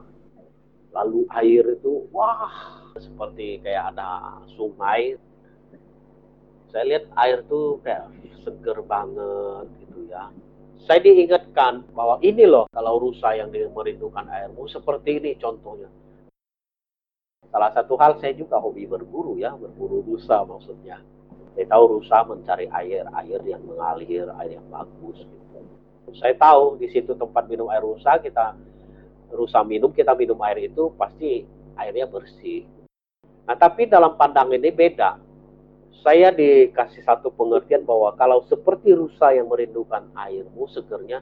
Lalu 0.93 1.25
air 1.41 1.65
itu, 1.73 2.05
wah, 2.13 2.53
seperti 3.01 3.65
kayak 3.65 3.97
ada 3.97 4.45
sungai. 4.53 5.17
Saya 6.69 6.85
lihat 6.85 7.09
air 7.17 7.41
tuh 7.49 7.81
kayak 7.81 8.13
seger 8.45 8.85
banget 8.85 9.73
gitu 9.81 10.05
ya. 10.13 10.29
Saya 10.87 11.01
diingatkan 11.03 11.91
bahwa 11.97 12.21
ini 12.23 12.47
loh 12.47 12.71
kalau 12.71 13.03
rusa 13.03 13.35
yang 13.35 13.51
merindukan 13.51 14.25
airmu 14.31 14.71
seperti 14.71 15.19
ini 15.19 15.35
contohnya 15.37 15.91
Salah 17.49 17.73
satu 17.73 17.97
hal 17.97 18.21
saya 18.21 18.37
juga 18.37 18.61
hobi 18.61 18.85
berburu 18.85 19.41
ya, 19.41 19.57
berburu 19.57 20.05
rusa 20.05 20.45
maksudnya. 20.45 21.01
Saya 21.57 21.67
tahu 21.67 21.99
rusa 21.99 22.21
mencari 22.29 22.69
air, 22.69 23.09
air 23.25 23.41
yang 23.43 23.65
mengalir, 23.65 24.29
air 24.37 24.61
yang 24.61 24.67
bagus. 24.69 25.25
Gitu. 25.25 25.59
Saya 26.21 26.37
tahu 26.37 26.77
di 26.77 26.93
situ 26.93 27.17
tempat 27.17 27.49
minum 27.49 27.73
air 27.73 27.81
rusa, 27.81 28.21
kita 28.21 28.53
rusa 29.33 29.65
minum, 29.65 29.89
kita 29.91 30.13
minum 30.13 30.37
air 30.45 30.69
itu 30.69 30.93
pasti 31.01 31.49
airnya 31.81 32.05
bersih. 32.05 32.69
Nah 33.49 33.57
tapi 33.57 33.89
dalam 33.89 34.13
pandangan 34.21 34.53
ini 34.53 34.69
beda. 34.69 35.17
Saya 36.03 36.31
dikasih 36.31 37.03
satu 37.03 37.35
pengertian 37.35 37.83
bahwa 37.83 38.15
kalau 38.15 38.47
seperti 38.47 38.95
rusa 38.95 39.35
yang 39.35 39.51
merindukan 39.51 40.09
airmu 40.15 40.71
segernya, 40.71 41.21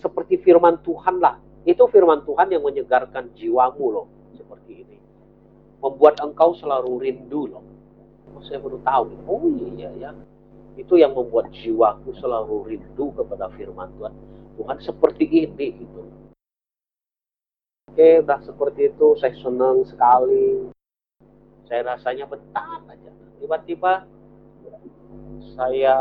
seperti 0.00 0.40
firman 0.40 0.80
Tuhan 0.80 1.20
lah. 1.20 1.38
Itu 1.64 1.88
firman 1.88 2.24
Tuhan 2.28 2.52
yang 2.52 2.64
menyegarkan 2.64 3.32
jiwamu 3.36 3.86
loh 3.88 4.06
kaki 4.64 4.80
ini 4.80 4.98
membuat 5.84 6.16
engkau 6.24 6.56
selalu 6.56 7.04
rindu 7.04 7.52
loh. 7.52 7.64
Oh, 8.32 8.40
saya 8.40 8.56
baru 8.56 8.80
tahu. 8.80 9.04
Oh 9.28 9.44
iya 9.76 9.92
ya. 10.00 10.10
Itu 10.80 10.96
yang 10.96 11.12
membuat 11.12 11.52
jiwaku 11.52 12.16
selalu 12.16 12.72
rindu 12.72 13.12
kepada 13.12 13.52
firman 13.52 13.92
Tuhan. 14.00 14.14
Tuhan 14.56 14.78
seperti 14.80 15.24
ini 15.28 15.66
gitu. 15.76 16.00
Oke, 17.92 18.24
udah 18.24 18.40
seperti 18.42 18.90
itu 18.90 19.06
saya 19.20 19.36
senang 19.38 19.84
sekali. 19.84 20.73
Saya 21.64 21.96
rasanya 21.96 22.28
betah 22.28 22.80
aja. 22.92 23.10
Tiba-tiba 23.40 24.04
saya 25.56 25.96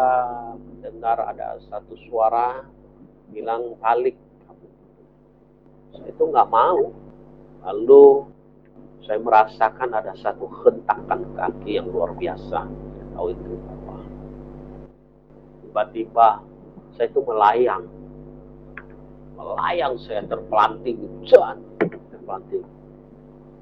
dengar 0.83 1.17
ada 1.23 1.55
satu 1.71 1.95
suara 2.09 2.67
bilang 3.31 3.79
balik. 3.79 4.19
Saya 5.95 6.11
itu 6.11 6.23
nggak 6.23 6.49
mau. 6.51 6.91
Lalu 7.63 8.27
saya 9.07 9.19
merasakan 9.23 9.89
ada 9.95 10.11
satu 10.19 10.51
hentakan 10.63 11.31
kaki 11.35 11.79
yang 11.79 11.87
luar 11.87 12.11
biasa. 12.15 12.67
Tahu 13.15 13.27
itu 13.31 13.51
apa? 13.55 13.95
Tiba-tiba 15.63 16.27
saya 16.99 17.07
itu 17.07 17.21
melayang. 17.23 17.83
Melayang 19.39 19.95
saya 19.99 20.27
terpelanting, 20.27 20.99
jangan 21.23 21.63
terpelanting. 21.79 22.63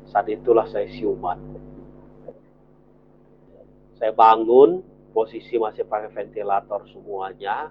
Saat 0.10 0.28
itulah 0.28 0.66
saya 0.68 0.90
siuman. 0.92 1.61
Saya 4.02 4.18
bangun, 4.18 4.82
posisi 5.14 5.62
masih 5.62 5.86
pakai 5.86 6.10
ventilator 6.10 6.82
semuanya. 6.90 7.70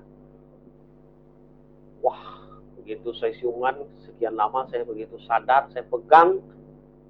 Wah, 1.98 2.46
begitu 2.78 3.10
saya 3.18 3.34
siuman, 3.34 3.82
sekian 4.06 4.38
lama 4.38 4.62
saya 4.70 4.86
begitu 4.86 5.18
sadar, 5.26 5.66
saya 5.74 5.82
pegang 5.90 6.38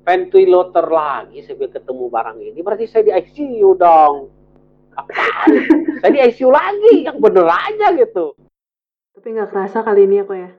ventilator 0.08 0.88
lagi, 0.88 1.44
saya 1.44 1.68
ketemu 1.68 2.08
barang 2.08 2.38
ini, 2.40 2.58
berarti 2.64 2.88
saya 2.88 3.04
di 3.04 3.12
ICU 3.12 3.76
dong. 3.76 4.32
Apaan? 4.96 5.48
saya 6.00 6.10
di 6.16 6.20
ICU 6.24 6.48
lagi, 6.48 7.04
yang 7.04 7.20
bener 7.20 7.44
aja 7.44 7.92
gitu. 7.92 8.32
Tapi 9.12 9.36
nggak 9.36 9.52
kerasa 9.52 9.84
kali 9.84 10.08
ini 10.08 10.24
aku 10.24 10.32
ya? 10.32 10.50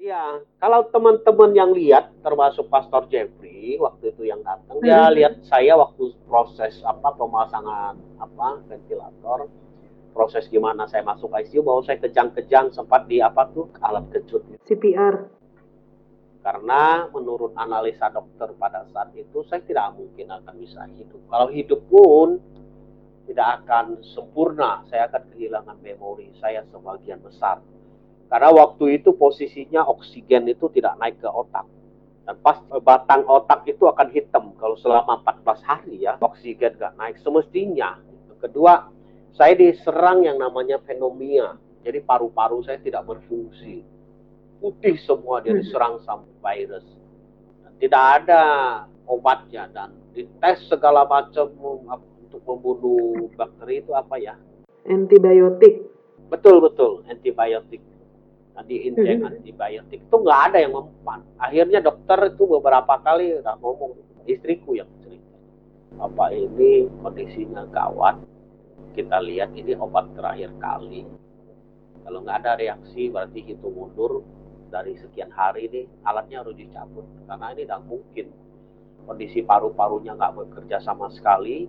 Iya, 0.00 0.40
kalau 0.56 0.88
teman-teman 0.88 1.52
yang 1.52 1.76
lihat, 1.76 2.08
termasuk 2.24 2.72
Pastor 2.72 3.04
Jeffrey 3.12 3.76
waktu 3.76 4.16
itu 4.16 4.32
yang 4.32 4.40
datang, 4.40 4.80
dia 4.80 4.96
Hmm. 4.96 5.12
lihat 5.12 5.44
saya 5.44 5.76
waktu 5.76 6.16
proses 6.24 6.80
apa 6.88 7.12
pemasangan 7.20 8.00
apa 8.16 8.64
ventilator, 8.64 9.52
proses 10.16 10.48
gimana 10.48 10.88
saya 10.88 11.04
masuk 11.04 11.28
ICU, 11.36 11.60
bahwa 11.60 11.84
saya 11.84 12.00
kejang-kejang 12.00 12.72
sempat 12.72 13.12
di 13.12 13.20
apa 13.20 13.44
tuh 13.52 13.68
alat 13.84 14.08
kejut 14.08 14.40
CPR. 14.64 15.28
karena 16.40 17.04
menurut 17.12 17.52
analisa 17.60 18.08
dokter 18.08 18.48
pada 18.56 18.88
saat 18.96 19.12
itu 19.12 19.44
saya 19.44 19.60
tidak 19.60 19.92
mungkin 20.00 20.32
akan 20.32 20.54
bisa 20.56 20.88
hidup. 20.96 21.20
Kalau 21.28 21.52
hidup 21.52 21.84
pun 21.92 22.40
tidak 23.28 23.60
akan 23.60 24.00
sempurna, 24.00 24.80
saya 24.88 25.12
akan 25.12 25.28
kehilangan 25.36 25.76
memori 25.84 26.32
saya 26.40 26.64
sebagian 26.72 27.20
besar. 27.20 27.60
Karena 28.30 28.54
waktu 28.54 29.02
itu 29.02 29.10
posisinya 29.18 29.82
oksigen 29.90 30.46
itu 30.46 30.70
tidak 30.70 30.94
naik 31.02 31.18
ke 31.18 31.26
otak. 31.26 31.66
Dan 32.22 32.38
pas 32.46 32.62
batang 32.78 33.26
otak 33.26 33.66
itu 33.66 33.90
akan 33.90 34.06
hitam 34.14 34.54
kalau 34.54 34.78
selama 34.78 35.18
14 35.26 35.66
hari 35.66 36.06
ya, 36.06 36.14
oksigen 36.22 36.78
nggak 36.78 36.94
naik 36.94 37.18
semestinya. 37.26 37.98
Kedua, 38.38 38.86
saya 39.34 39.58
diserang 39.58 40.22
yang 40.22 40.38
namanya 40.38 40.78
fenomia. 40.86 41.58
Jadi 41.82 41.98
paru-paru 42.06 42.62
saya 42.62 42.78
tidak 42.78 43.02
berfungsi. 43.10 43.82
Putih 44.62 44.94
semua 45.02 45.42
dia 45.42 45.50
Hmm. 45.50 45.60
diserang 45.64 45.98
sama 46.06 46.28
virus. 46.38 46.86
Dan 47.66 47.72
tidak 47.82 48.04
ada 48.22 48.42
obatnya 49.10 49.66
dan 49.74 49.90
dites 50.14 50.70
segala 50.70 51.02
macam 51.02 51.50
untuk 52.22 52.46
membunuh 52.46 53.26
bakteri 53.34 53.82
itu 53.82 53.90
apa 53.90 54.14
ya? 54.22 54.38
Antibiotik. 54.86 55.82
Betul 56.30 56.62
betul 56.62 57.02
antibiotik. 57.10 57.89
Tadi 58.60 58.76
injek 58.92 59.24
Mhm. 59.24 59.24
antibiotik 59.24 60.00
itu 60.04 60.16
nggak 60.20 60.40
ada 60.52 60.58
yang 60.60 60.76
mempan. 60.76 61.24
Akhirnya 61.40 61.80
dokter 61.80 62.28
itu 62.28 62.44
beberapa 62.44 63.00
kali 63.00 63.40
udah 63.40 63.56
ngomong 63.56 63.96
istriku 64.28 64.76
yang 64.76 64.84
cerita. 65.00 65.32
Bapak 65.96 66.36
ini 66.36 66.84
kondisinya 67.00 67.64
gawat. 67.72 68.20
Kita 68.92 69.16
lihat 69.24 69.56
ini 69.56 69.72
obat 69.80 70.12
terakhir 70.12 70.52
kali. 70.60 71.08
Kalau 72.04 72.20
nggak 72.20 72.44
ada 72.44 72.60
reaksi 72.60 73.08
berarti 73.08 73.40
hitung 73.48 73.72
mundur 73.72 74.20
dari 74.68 74.92
sekian 75.00 75.32
hari 75.32 75.72
ini 75.72 75.82
alatnya 76.04 76.44
harus 76.44 76.52
dicabut 76.52 77.08
karena 77.24 77.56
ini 77.56 77.64
tidak 77.64 77.80
mungkin 77.88 78.26
kondisi 79.08 79.40
paru-parunya 79.40 80.20
nggak 80.20 80.36
bekerja 80.36 80.84
sama 80.84 81.08
sekali 81.08 81.64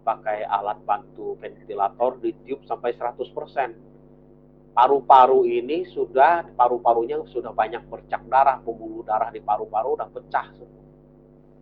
pakai 0.00 0.48
alat 0.48 0.80
bantu 0.88 1.36
ventilator 1.38 2.16
ditiup 2.24 2.64
sampai 2.64 2.96
100%. 2.96 3.91
Paru-paru 4.72 5.44
ini 5.44 5.84
sudah 5.84 6.48
paru-parunya 6.56 7.20
sudah 7.28 7.52
banyak 7.52 7.84
bercak 7.92 8.24
darah, 8.28 8.56
pembuluh 8.64 9.04
darah 9.04 9.28
di 9.28 9.44
paru-paru 9.44 10.00
udah 10.00 10.08
pecah 10.08 10.48
semua. 10.56 10.84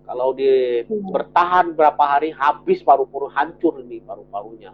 Kalau 0.06 0.30
di 0.34 0.82
bertahan 0.88 1.74
berapa 1.74 2.04
hari 2.06 2.30
habis 2.30 2.82
paru-paru 2.86 3.26
hancur 3.34 3.82
ini 3.82 3.98
paru-parunya. 4.02 4.70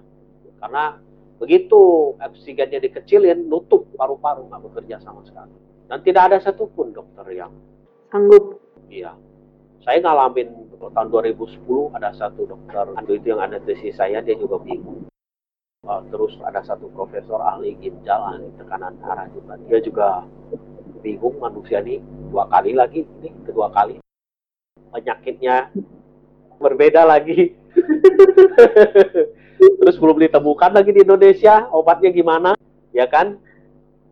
Karena 0.61 1.01
begitu 1.37 2.13
oksigennya 2.17 2.81
dikecilin 2.81 3.49
nutup 3.49 3.89
paru-paru 3.97 4.49
nggak 4.49 4.63
bekerja 4.69 4.97
sama 5.01 5.25
sekali. 5.25 5.57
Dan 5.89 6.05
tidak 6.05 6.23
ada 6.33 6.39
satupun 6.41 6.93
dokter 6.93 7.25
yang 7.33 7.53
Sanggup. 8.11 8.63
Iya. 8.87 9.13
Saya 9.83 10.03
ngalamin 10.03 10.51
tahun 10.79 11.09
2010 11.13 11.95
ada 11.95 12.11
satu 12.15 12.43
dokter, 12.47 12.91
itu 13.07 13.23
yang 13.23 13.39
anestesi 13.39 13.95
saya 13.95 14.19
dia 14.19 14.35
juga 14.35 14.59
bingung. 14.59 15.07
Uh, 15.87 16.03
terus 16.11 16.35
ada 16.43 16.67
satu 16.67 16.91
profesor 16.91 17.39
ahli 17.39 17.79
ginjal, 17.79 18.19
ahli 18.19 18.51
tekanan 18.59 18.99
darah 18.99 19.31
juga. 19.31 19.55
Dia 19.71 19.79
juga 19.79 20.09
bingung 20.99 21.39
manusia 21.39 21.79
ini 21.79 22.03
dua 22.27 22.51
kali 22.51 22.75
lagi, 22.75 23.07
ini 23.23 23.31
kedua 23.47 23.71
kali. 23.71 24.03
Penyakitnya 24.91 25.71
berbeda 26.59 27.07
lagi. 27.07 27.55
terus 29.79 29.97
belum 30.03 30.19
ditemukan 30.27 30.75
lagi 30.75 30.91
di 30.91 31.07
Indonesia, 31.07 31.71
obatnya 31.71 32.11
gimana? 32.11 32.51
Ya 32.91 33.07
kan? 33.07 33.39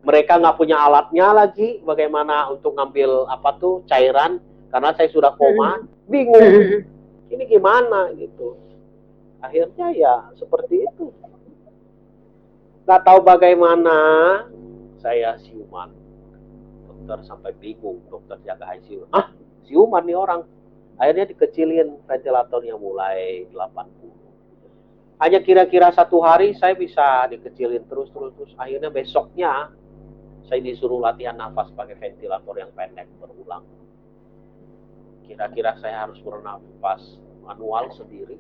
Mereka 0.07 0.39
nggak 0.39 0.55
punya 0.55 0.79
alatnya 0.79 1.35
lagi, 1.35 1.83
bagaimana 1.83 2.55
untuk 2.55 2.79
ngambil 2.79 3.27
apa 3.27 3.51
tuh 3.59 3.83
cairan 3.91 4.39
karena 4.71 4.95
saya 4.95 5.11
sudah 5.11 5.35
koma, 5.35 5.83
bingung 6.13 6.87
ini 7.35 7.43
gimana 7.51 8.15
gitu. 8.15 8.55
Akhirnya 9.43 9.91
ya 9.91 10.15
seperti 10.39 10.87
itu. 10.87 11.11
Nggak 12.85 13.01
tahu 13.01 13.19
bagaimana 13.25 13.97
saya 15.01 15.41
siuman. 15.41 15.89
Dokter 16.85 17.25
sampai 17.25 17.57
bingung, 17.57 18.05
dokter 18.13 18.37
jaga 18.45 18.77
ICU. 18.77 19.09
Ah, 19.09 19.33
siuman 19.65 20.05
nih 20.05 20.17
orang. 20.17 20.45
Akhirnya 21.01 21.25
dikecilin 21.27 22.05
ventilatornya 22.05 22.77
mulai 22.77 23.49
80. 23.51 25.17
Hanya 25.17 25.41
kira-kira 25.41 25.89
satu 25.97 26.21
hari 26.21 26.53
saya 26.61 26.77
bisa 26.77 27.25
dikecilin 27.33 27.89
terus 27.89 28.13
terus 28.13 28.37
terus. 28.37 28.53
Akhirnya 28.61 28.93
besoknya 28.93 29.73
saya 30.45 30.61
disuruh 30.61 31.01
latihan 31.01 31.41
nafas 31.41 31.73
pakai 31.73 31.97
ventilator 31.97 32.53
yang 32.61 32.69
pendek 32.77 33.09
berulang. 33.17 33.65
Kira-kira 35.25 35.73
saya 35.81 36.05
harus 36.05 36.21
bernafas 36.21 37.17
manual 37.41 37.89
sendiri. 37.97 38.37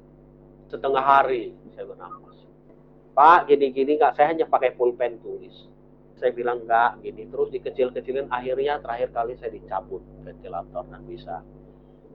Setengah 0.68 1.00
hari 1.00 1.56
saya 1.72 1.88
bernafas. 1.88 2.43
Pak, 3.14 3.46
gini-gini 3.46 3.94
nggak, 3.94 4.18
saya 4.18 4.34
hanya 4.34 4.50
pakai 4.50 4.74
pulpen 4.74 5.22
tulis. 5.22 5.70
Saya 6.18 6.34
bilang 6.34 6.66
nggak, 6.66 7.06
gini 7.06 7.30
terus 7.30 7.46
dikecil-kecilin. 7.54 8.26
Akhirnya 8.26 8.82
terakhir 8.82 9.14
kali 9.14 9.38
saya 9.38 9.54
dicabut 9.54 10.02
ventilator 10.26 10.82
dan 10.90 11.02
bisa. 11.06 11.38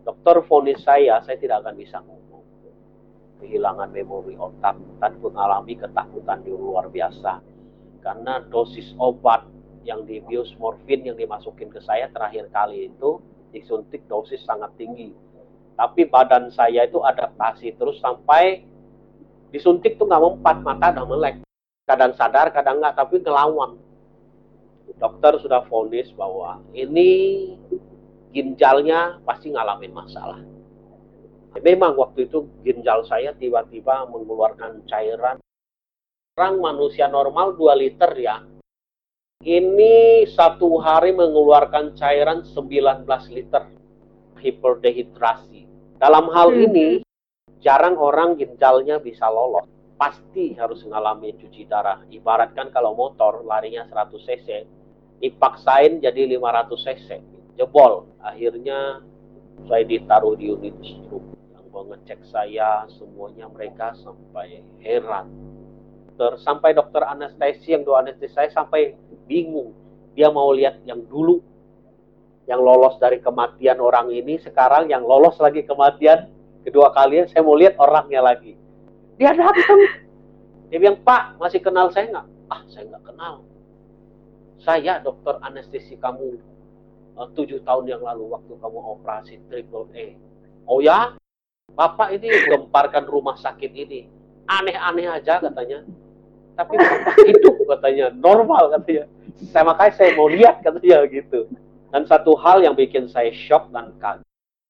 Dokter 0.04 0.44
vonis 0.44 0.84
saya, 0.84 1.24
saya 1.24 1.40
tidak 1.40 1.64
akan 1.64 1.80
bisa 1.80 2.04
ngomong. 2.04 2.44
Kehilangan 3.40 3.96
memori 3.96 4.36
otak 4.36 4.76
dan 5.00 5.16
mengalami 5.24 5.80
ketakutan 5.80 6.44
di 6.44 6.52
luar 6.52 6.92
biasa. 6.92 7.40
Karena 8.04 8.44
dosis 8.52 8.92
obat 9.00 9.48
yang 9.88 10.04
dibius 10.04 10.52
morfin 10.60 11.08
yang 11.08 11.16
dimasukin 11.16 11.72
ke 11.72 11.80
saya 11.80 12.12
terakhir 12.12 12.52
kali 12.52 12.92
itu 12.92 13.24
disuntik 13.56 14.04
dosis 14.12 14.44
sangat 14.44 14.76
tinggi. 14.76 15.16
Tapi 15.80 16.12
badan 16.12 16.52
saya 16.52 16.84
itu 16.84 17.00
adaptasi 17.00 17.80
terus 17.80 18.04
sampai 18.04 18.68
disuntik 19.50 19.98
tuh 19.98 20.06
nggak 20.10 20.24
mempat, 20.24 20.62
mata 20.62 20.94
udah 20.94 21.06
melek. 21.06 21.36
Kadang 21.86 22.14
sadar, 22.14 22.54
kadang 22.54 22.82
nggak, 22.82 22.96
tapi 22.98 23.22
ngelawan. 23.22 23.78
Dokter 24.98 25.38
sudah 25.38 25.64
vonis 25.70 26.10
bahwa 26.18 26.60
ini 26.74 27.10
ginjalnya 28.34 29.22
pasti 29.26 29.54
ngalamin 29.54 29.94
masalah. 29.94 30.42
Memang 31.62 31.98
waktu 31.98 32.30
itu 32.30 32.46
ginjal 32.62 33.02
saya 33.10 33.34
tiba-tiba 33.34 34.06
mengeluarkan 34.06 34.86
cairan. 34.86 35.42
Orang 36.38 36.62
manusia 36.62 37.10
normal 37.10 37.58
2 37.58 37.74
liter 37.74 38.12
ya. 38.16 38.46
Ini 39.40 40.28
satu 40.30 40.78
hari 40.84 41.16
mengeluarkan 41.16 41.96
cairan 41.98 42.46
19 42.46 43.08
liter. 43.34 43.64
hiperdehidrasi. 44.40 45.68
Dalam 46.00 46.32
hal 46.32 46.56
Hmm. 46.56 46.64
ini, 46.72 46.88
jarang 47.60 48.00
orang 48.00 48.38
ginjalnya 48.40 49.02
bisa 49.02 49.28
lolos. 49.28 49.68
Pasti 50.00 50.56
harus 50.56 50.80
mengalami 50.88 51.36
cuci 51.36 51.68
darah. 51.68 52.08
Ibaratkan 52.08 52.72
kalau 52.72 52.96
motor 52.96 53.44
larinya 53.44 53.84
100 53.84 54.16
cc, 54.16 54.48
dipaksain 55.20 56.00
jadi 56.00 56.40
500 56.40 56.86
cc. 56.88 57.10
Jebol. 57.60 58.08
Akhirnya 58.24 59.04
saya 59.68 59.84
ditaruh 59.84 60.40
di 60.40 60.56
unit 60.56 60.76
stroke. 60.80 61.36
Yang 61.52 61.66
mengecek 61.76 62.20
saya, 62.32 62.88
semuanya 62.96 63.52
mereka 63.52 63.92
sampai 64.00 64.64
heran. 64.80 65.28
Ter, 66.16 66.40
sampai 66.40 66.72
dokter 66.72 67.04
anestesi 67.04 67.76
yang 67.76 67.84
dua 67.84 68.04
anestesi 68.08 68.32
saya 68.32 68.48
sampai 68.52 68.96
bingung. 69.28 69.76
Dia 70.16 70.32
mau 70.32 70.52
lihat 70.56 70.80
yang 70.88 71.04
dulu 71.04 71.44
yang 72.50 72.66
lolos 72.66 72.98
dari 72.98 73.22
kematian 73.22 73.78
orang 73.78 74.10
ini 74.10 74.42
sekarang 74.42 74.90
yang 74.90 75.06
lolos 75.06 75.38
lagi 75.38 75.62
kematian 75.62 76.26
kedua 76.70 76.94
kalinya 76.94 77.26
saya 77.28 77.42
mau 77.42 77.58
lihat 77.58 77.76
orangnya 77.82 78.22
lagi. 78.22 78.54
Dia 79.18 79.34
datang 79.36 79.80
dia 80.70 80.78
bilang 80.78 81.02
pak 81.02 81.42
masih 81.42 81.60
kenal 81.60 81.90
saya 81.90 82.08
nggak? 82.14 82.28
Ah 82.54 82.62
saya 82.70 82.84
nggak 82.94 83.04
kenal. 83.10 83.34
Saya 84.62 85.02
dokter 85.02 85.42
anestesi 85.42 85.98
kamu 85.98 86.38
eh, 87.18 87.28
tujuh 87.34 87.66
tahun 87.66 87.90
yang 87.90 88.02
lalu 88.06 88.30
waktu 88.30 88.54
kamu 88.54 88.80
operasi 89.00 89.42
triple 89.50 89.90
A 89.98 90.06
oh 90.70 90.80
ya? 90.80 91.18
Bapak 91.74 92.14
ini 92.14 92.30
gemparkan 92.50 93.06
rumah 93.10 93.38
sakit 93.38 93.72
ini. 93.74 94.10
Aneh-aneh 94.50 95.10
aja 95.10 95.38
katanya. 95.42 95.86
Tapi 96.58 96.74
bapak 96.78 97.16
hidup 97.30 97.56
katanya. 97.78 98.14
Normal 98.14 98.74
katanya. 98.78 99.06
Saya 99.54 99.64
makanya 99.66 99.94
saya 99.98 100.10
mau 100.18 100.30
lihat 100.30 100.66
katanya 100.66 101.06
gitu. 101.10 101.46
Dan 101.90 102.06
satu 102.06 102.38
hal 102.38 102.62
yang 102.62 102.78
bikin 102.78 103.10
saya 103.10 103.34
shock 103.34 103.70
dan 103.74 103.94
kaget, 103.98 104.29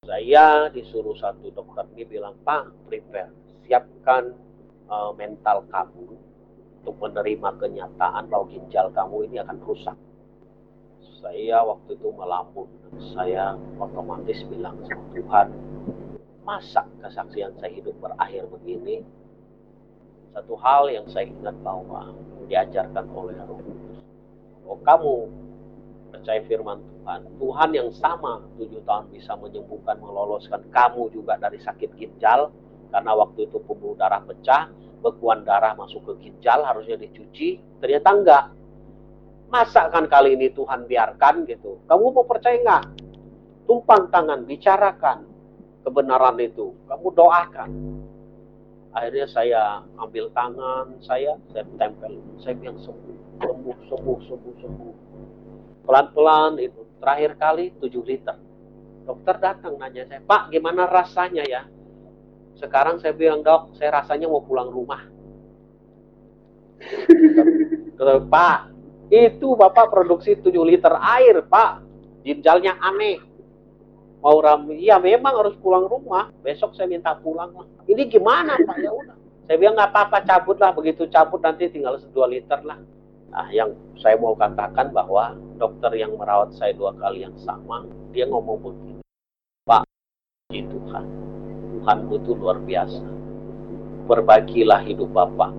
saya 0.10 0.74
disuruh 0.74 1.14
satu 1.14 1.54
dokter 1.54 1.86
ini 1.94 2.18
bilang, 2.18 2.34
Pak, 2.42 2.90
prepare, 2.90 3.30
siapkan 3.62 4.34
uh, 4.90 5.14
mental 5.14 5.70
kamu 5.70 6.18
untuk 6.82 6.96
menerima 6.98 7.50
kenyataan 7.62 8.26
bahwa 8.26 8.50
ginjal 8.50 8.90
kamu 8.90 9.30
ini 9.30 9.38
akan 9.38 9.62
rusak. 9.62 9.94
Saya 11.22 11.62
waktu 11.62 11.94
itu 11.94 12.10
melamun, 12.10 12.66
saya 13.14 13.54
otomatis 13.78 14.42
bilang 14.50 14.82
sama 14.90 15.06
Tuhan, 15.14 15.48
masa 16.42 16.90
kesaksian 17.06 17.54
saya 17.62 17.70
hidup 17.70 17.94
berakhir 18.02 18.50
begini? 18.50 19.06
Satu 20.34 20.58
hal 20.58 20.90
yang 20.90 21.06
saya 21.06 21.30
ingat 21.30 21.54
bahwa 21.62 22.18
diajarkan 22.50 23.06
oleh 23.14 23.38
Roh 23.46 23.62
Kudus, 23.62 24.02
oh 24.66 24.80
kamu 24.82 25.30
percaya 26.10 26.42
firman 26.50 26.82
Tuhan. 26.82 27.22
Tuhan 27.40 27.70
yang 27.74 27.90
sama 27.96 28.44
tujuh 28.58 28.82
tahun 28.86 29.10
bisa 29.14 29.34
menyembuhkan, 29.38 29.98
meloloskan 30.02 30.62
kamu 30.74 31.14
juga 31.14 31.38
dari 31.38 31.62
sakit 31.62 31.96
ginjal. 31.96 32.54
Karena 32.90 33.14
waktu 33.14 33.46
itu 33.46 33.62
pembuluh 33.66 33.94
darah 33.98 34.22
pecah, 34.26 34.70
bekuan 35.06 35.46
darah 35.46 35.78
masuk 35.78 36.06
ke 36.10 36.30
ginjal, 36.30 36.66
harusnya 36.66 36.98
dicuci. 36.98 37.62
Ternyata 37.82 38.10
enggak. 38.10 38.46
Masa 39.50 39.90
kan 39.90 40.06
kali 40.06 40.38
ini 40.38 40.54
Tuhan 40.54 40.86
biarkan 40.86 41.50
gitu. 41.50 41.82
Kamu 41.90 42.14
mau 42.14 42.26
percaya 42.26 42.58
enggak? 42.58 42.84
Tumpang 43.70 44.10
tangan, 44.10 44.46
bicarakan 44.46 45.26
kebenaran 45.86 46.38
itu. 46.42 46.74
Kamu 46.90 47.08
doakan. 47.14 47.70
Akhirnya 48.90 49.30
saya 49.30 49.62
ambil 50.02 50.34
tangan 50.34 50.98
saya, 51.06 51.38
saya 51.54 51.66
tempel. 51.78 52.18
Saya 52.42 52.58
bilang 52.58 52.82
sembuh, 52.82 53.18
sembuh, 53.46 53.78
sembuh, 53.86 54.18
sembuh, 54.26 54.56
sembuh 54.66 54.94
pelan-pelan 55.90 56.62
itu. 56.62 56.86
Terakhir 57.02 57.34
kali 57.42 57.74
7 57.82 57.90
liter. 58.06 58.38
Dokter 59.10 59.42
datang 59.42 59.74
nanya 59.82 60.06
saya 60.06 60.22
pak 60.22 60.54
gimana 60.54 60.86
rasanya 60.86 61.42
ya? 61.50 61.66
Sekarang 62.62 63.02
saya 63.02 63.18
bilang 63.18 63.42
dok 63.42 63.74
saya 63.74 63.98
rasanya 63.98 64.30
mau 64.30 64.46
pulang 64.46 64.70
rumah. 64.70 65.02
Pak 68.30 68.60
itu 69.10 69.58
bapak 69.58 69.90
produksi 69.90 70.38
7 70.38 70.54
liter 70.62 70.94
air 70.94 71.42
pak. 71.42 71.82
Ginjalnya 72.22 72.78
aneh. 72.78 73.18
Mau 74.22 74.38
ram 74.44 74.70
iya 74.76 75.02
memang 75.02 75.42
harus 75.42 75.58
pulang 75.58 75.90
rumah. 75.90 76.30
Besok 76.46 76.78
saya 76.78 76.86
minta 76.86 77.18
pulang 77.18 77.50
lah. 77.56 77.66
Ini 77.90 78.06
gimana 78.06 78.62
pak? 78.62 78.78
Ya 78.78 78.94
udah. 78.94 79.18
Saya 79.50 79.58
bilang 79.58 79.74
nggak 79.74 79.90
apa-apa 79.90 80.22
cabut 80.22 80.62
lah 80.62 80.70
begitu 80.70 81.10
cabut 81.10 81.42
nanti 81.42 81.66
tinggal 81.74 81.98
2 81.98 82.14
liter 82.30 82.62
lah 82.62 82.78
Nah, 83.30 83.46
yang 83.54 83.78
saya 84.02 84.18
mau 84.18 84.34
katakan 84.34 84.90
bahwa 84.90 85.38
dokter 85.62 85.94
yang 85.94 86.18
merawat 86.18 86.50
saya 86.58 86.74
dua 86.74 86.98
kali 86.98 87.22
yang 87.22 87.38
sama, 87.38 87.86
dia 88.10 88.26
ngomong 88.26 88.58
begini, 88.58 89.06
Pak, 89.70 89.86
puji 90.50 90.66
Tuhan, 90.66 91.06
Tuhanmu 91.78 92.14
itu 92.26 92.32
luar 92.34 92.58
biasa. 92.58 93.06
Perbaikilah 94.10 94.82
hidup 94.82 95.14
Bapak, 95.14 95.54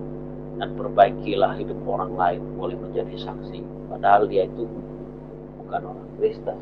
dan 0.59 0.75
perbaikilah 0.75 1.55
hidup 1.55 1.79
orang 1.87 2.11
lain, 2.19 2.41
boleh 2.59 2.75
menjadi 2.75 3.15
saksi. 3.15 3.63
Padahal 3.87 4.27
dia 4.27 4.51
itu 4.51 4.67
bukan 5.63 5.81
orang 5.95 6.09
Kristen. 6.19 6.59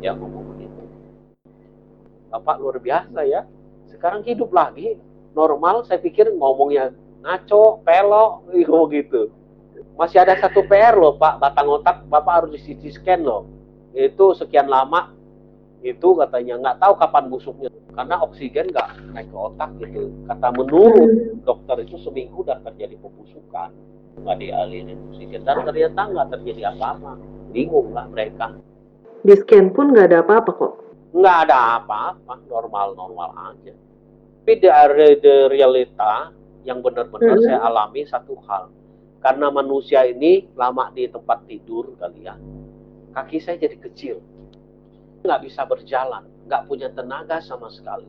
Dia 0.00 0.16
ngomong 0.16 0.56
begitu. 0.56 0.82
Bapak 2.32 2.64
luar 2.64 2.80
biasa 2.80 3.20
ya, 3.28 3.44
sekarang 3.92 4.24
hidup 4.24 4.48
lagi, 4.56 4.96
normal, 5.36 5.84
saya 5.84 6.00
pikir 6.00 6.32
ngomongnya 6.32 6.96
ngaco, 7.20 7.84
pelok, 7.84 8.48
gitu 8.96 9.39
masih 10.00 10.24
ada 10.24 10.32
satu 10.40 10.64
PR 10.64 10.96
loh 10.96 11.20
Pak, 11.20 11.36
batang 11.36 11.68
otak 11.68 12.08
Bapak 12.08 12.32
harus 12.48 12.56
di 12.56 12.72
CT 12.72 12.96
scan 12.96 13.20
loh. 13.20 13.44
Itu 13.92 14.32
sekian 14.32 14.72
lama, 14.72 15.12
itu 15.84 16.16
katanya 16.16 16.56
nggak 16.56 16.76
tahu 16.80 16.96
kapan 16.96 17.28
busuknya. 17.28 17.68
Karena 17.92 18.16
oksigen 18.24 18.72
nggak 18.72 18.88
naik 19.12 19.28
ke 19.28 19.36
otak 19.36 19.70
gitu. 19.76 20.08
Kata 20.24 20.48
menurut 20.56 21.44
dokter 21.44 21.84
itu 21.84 22.00
seminggu 22.00 22.40
udah 22.40 22.64
terjadi 22.64 22.96
pembusukan. 22.96 23.76
Nggak 24.24 24.36
dialinin 24.40 24.96
oksigen. 25.12 25.44
Dan 25.44 25.68
ternyata 25.68 26.00
nggak 26.08 26.28
terjadi 26.32 26.72
apa-apa. 26.72 27.20
Bingung 27.52 27.92
lah 27.92 28.08
mereka. 28.08 28.56
Di 29.20 29.36
scan 29.36 29.68
pun 29.76 29.92
nggak 29.92 30.16
ada 30.16 30.18
apa-apa 30.24 30.50
kok. 30.56 30.72
Nggak 31.12 31.36
ada 31.44 31.82
apa-apa, 31.82 32.40
normal-normal 32.48 33.52
aja. 33.52 33.74
Tapi 34.40 34.52
dari 34.64 35.20
realita 35.52 36.32
yang 36.64 36.80
benar-benar 36.80 37.36
Hmm. 37.36 37.44
saya 37.44 37.58
alami 37.68 38.02
satu 38.08 38.34
hal 38.48 38.72
karena 39.20 39.52
manusia 39.52 40.08
ini 40.08 40.48
lama 40.56 40.88
di 40.96 41.04
tempat 41.04 41.44
tidur 41.44 41.92
kali 42.00 42.24
ya, 42.24 42.40
kaki 43.12 43.36
saya 43.36 43.60
jadi 43.60 43.76
kecil. 43.76 44.16
Nggak 45.20 45.40
bisa 45.44 45.68
berjalan, 45.68 46.24
nggak 46.48 46.64
punya 46.64 46.88
tenaga 46.88 47.44
sama 47.44 47.68
sekali. 47.68 48.08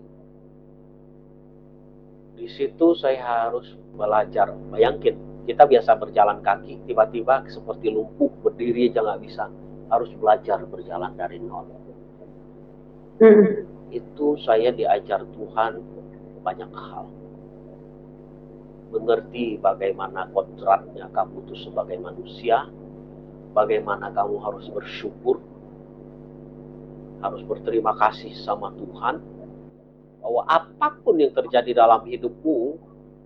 Di 2.40 2.48
situ 2.48 2.96
saya 2.96 3.20
harus 3.52 3.76
belajar. 3.92 4.56
Bayangin, 4.72 5.20
kita 5.44 5.68
biasa 5.68 6.00
berjalan 6.00 6.40
kaki, 6.40 6.80
tiba-tiba 6.88 7.44
seperti 7.52 7.92
lumpuh, 7.92 8.32
berdiri 8.40 8.88
aja 8.88 9.04
nggak 9.04 9.22
bisa. 9.28 9.52
Harus 9.92 10.10
belajar 10.16 10.64
berjalan 10.64 11.12
dari 11.20 11.44
nol. 11.44 11.68
Mm-mm. 13.20 13.68
Itu 13.92 14.40
saya 14.40 14.72
diajar 14.72 15.28
Tuhan 15.36 15.84
banyak 16.42 16.72
hal 16.72 17.06
mengerti 18.92 19.56
bagaimana 19.58 20.28
kodratnya 20.36 21.08
kamu 21.16 21.48
itu 21.48 21.66
sebagai 21.66 21.98
manusia, 21.98 22.68
bagaimana 23.56 24.12
kamu 24.12 24.36
harus 24.44 24.68
bersyukur, 24.70 25.40
harus 27.24 27.42
berterima 27.48 27.96
kasih 27.96 28.36
sama 28.44 28.76
Tuhan, 28.76 29.24
bahwa 30.22 30.42
apa 30.46 31.00
pun 31.02 31.18
yang 31.18 31.32
terjadi 31.32 31.72
dalam 31.74 32.04
hidupmu, 32.04 32.78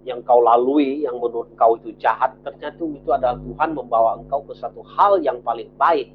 yang 0.06 0.22
kau 0.22 0.38
lalui, 0.40 1.02
yang 1.04 1.18
menurut 1.18 1.50
kau 1.58 1.76
itu 1.82 1.92
jahat, 1.98 2.38
ternyata 2.46 2.78
itu 2.78 3.10
adalah 3.10 3.42
Tuhan 3.42 3.70
membawa 3.74 4.22
engkau 4.22 4.46
ke 4.46 4.54
satu 4.54 4.86
hal 4.86 5.18
yang 5.26 5.42
paling 5.42 5.68
baik. 5.82 6.14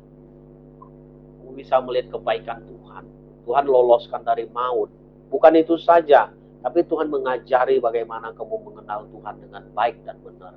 Kamu 1.43 1.59
bisa 1.59 1.83
melihat 1.83 2.15
kebaikan 2.15 2.63
Tuhan. 2.65 3.05
Tuhan 3.51 3.65
loloskan 3.67 4.23
dari 4.23 4.47
maut. 4.55 4.95
Bukan 5.27 5.59
itu 5.59 5.75
saja, 5.75 6.31
tapi 6.61 6.85
Tuhan 6.85 7.09
mengajari 7.09 7.81
bagaimana 7.81 8.37
kamu 8.37 8.57
mengenal 8.69 9.09
Tuhan 9.09 9.35
dengan 9.41 9.63
baik 9.73 9.97
dan 10.05 10.21
benar. 10.21 10.55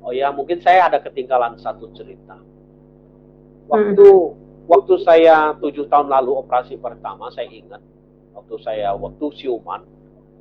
Oh 0.00 0.14
ya, 0.14 0.32
mungkin 0.32 0.62
saya 0.62 0.88
ada 0.88 1.02
ketinggalan 1.02 1.60
satu 1.60 1.92
cerita. 1.92 2.40
Waktu 3.66 4.08
waktu 4.70 4.94
saya 5.02 5.54
tujuh 5.58 5.90
tahun 5.90 6.08
lalu 6.08 6.40
operasi 6.46 6.78
pertama, 6.78 7.28
saya 7.34 7.50
ingat 7.50 7.82
waktu 8.32 8.54
saya 8.62 8.94
waktu 8.94 9.26
siuman, 9.36 9.82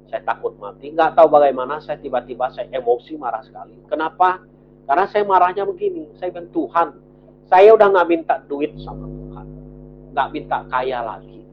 saya 0.07 0.21
takut 0.23 0.53
mati. 0.61 0.93
Nggak 0.93 1.17
tahu 1.17 1.27
bagaimana, 1.33 1.81
saya 1.81 1.97
tiba-tiba 1.97 2.53
saya 2.53 2.69
emosi 2.71 3.17
marah 3.17 3.41
sekali. 3.41 3.75
Kenapa? 3.89 4.41
Karena 4.85 5.05
saya 5.09 5.25
marahnya 5.25 5.65
begini. 5.65 6.13
Saya 6.21 6.29
bilang 6.29 6.53
Tuhan, 6.53 6.87
saya 7.49 7.73
udah 7.73 7.87
nggak 7.89 8.07
minta 8.09 8.35
duit 8.45 8.73
sama 8.81 9.05
Tuhan, 9.05 9.47
nggak 10.13 10.29
minta 10.33 10.57
kaya 10.69 10.99
lagi. 11.01 11.44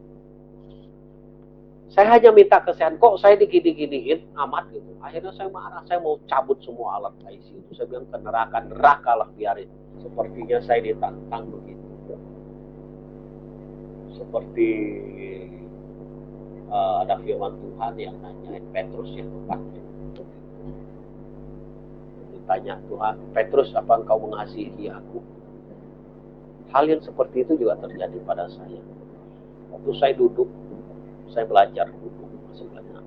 Saya 1.92 2.09
hanya 2.16 2.33
minta 2.33 2.57
kesehatan. 2.64 2.96
Kok 2.96 3.20
saya 3.20 3.37
digini-giniin 3.37 4.33
amat 4.33 4.72
gitu. 4.72 4.96
Akhirnya 5.05 5.33
saya 5.37 5.52
marah. 5.52 5.85
Saya 5.85 6.00
mau 6.00 6.16
cabut 6.24 6.57
semua 6.64 6.96
alat 6.96 7.12
ICU 7.20 7.61
itu. 7.61 7.70
Saya 7.76 7.87
bilang 7.92 8.09
ke 8.09 8.16
neraka, 8.16 8.59
neraka 8.64 9.12
lah 9.12 9.28
biarin. 9.37 9.68
Sepertinya 10.00 10.59
saya 10.64 10.81
ditantang 10.81 11.52
begitu. 11.52 11.83
seperti 14.22 14.68
uh, 16.70 17.02
ada 17.02 17.18
firman 17.20 17.59
Tuhan 17.59 17.92
yang 17.98 18.16
nanyain 18.22 18.64
Petrus 18.70 19.11
yang 19.18 19.28
tempatnya 19.28 19.83
ditanya 22.33 22.74
Tuhan 22.87 23.14
Petrus 23.35 23.74
apa 23.74 23.98
engkau 23.98 24.18
mengasihi 24.22 24.87
aku 24.88 25.18
hal 26.70 26.88
yang 26.88 27.02
seperti 27.02 27.44
itu 27.44 27.59
juga 27.59 27.76
terjadi 27.83 28.16
pada 28.24 28.46
saya 28.46 28.81
waktu 29.74 29.90
saya 29.98 30.14
duduk 30.14 30.46
saya 31.32 31.48
belajar 31.48 31.88
duduk 31.88 32.28
sebenarnya. 32.52 33.00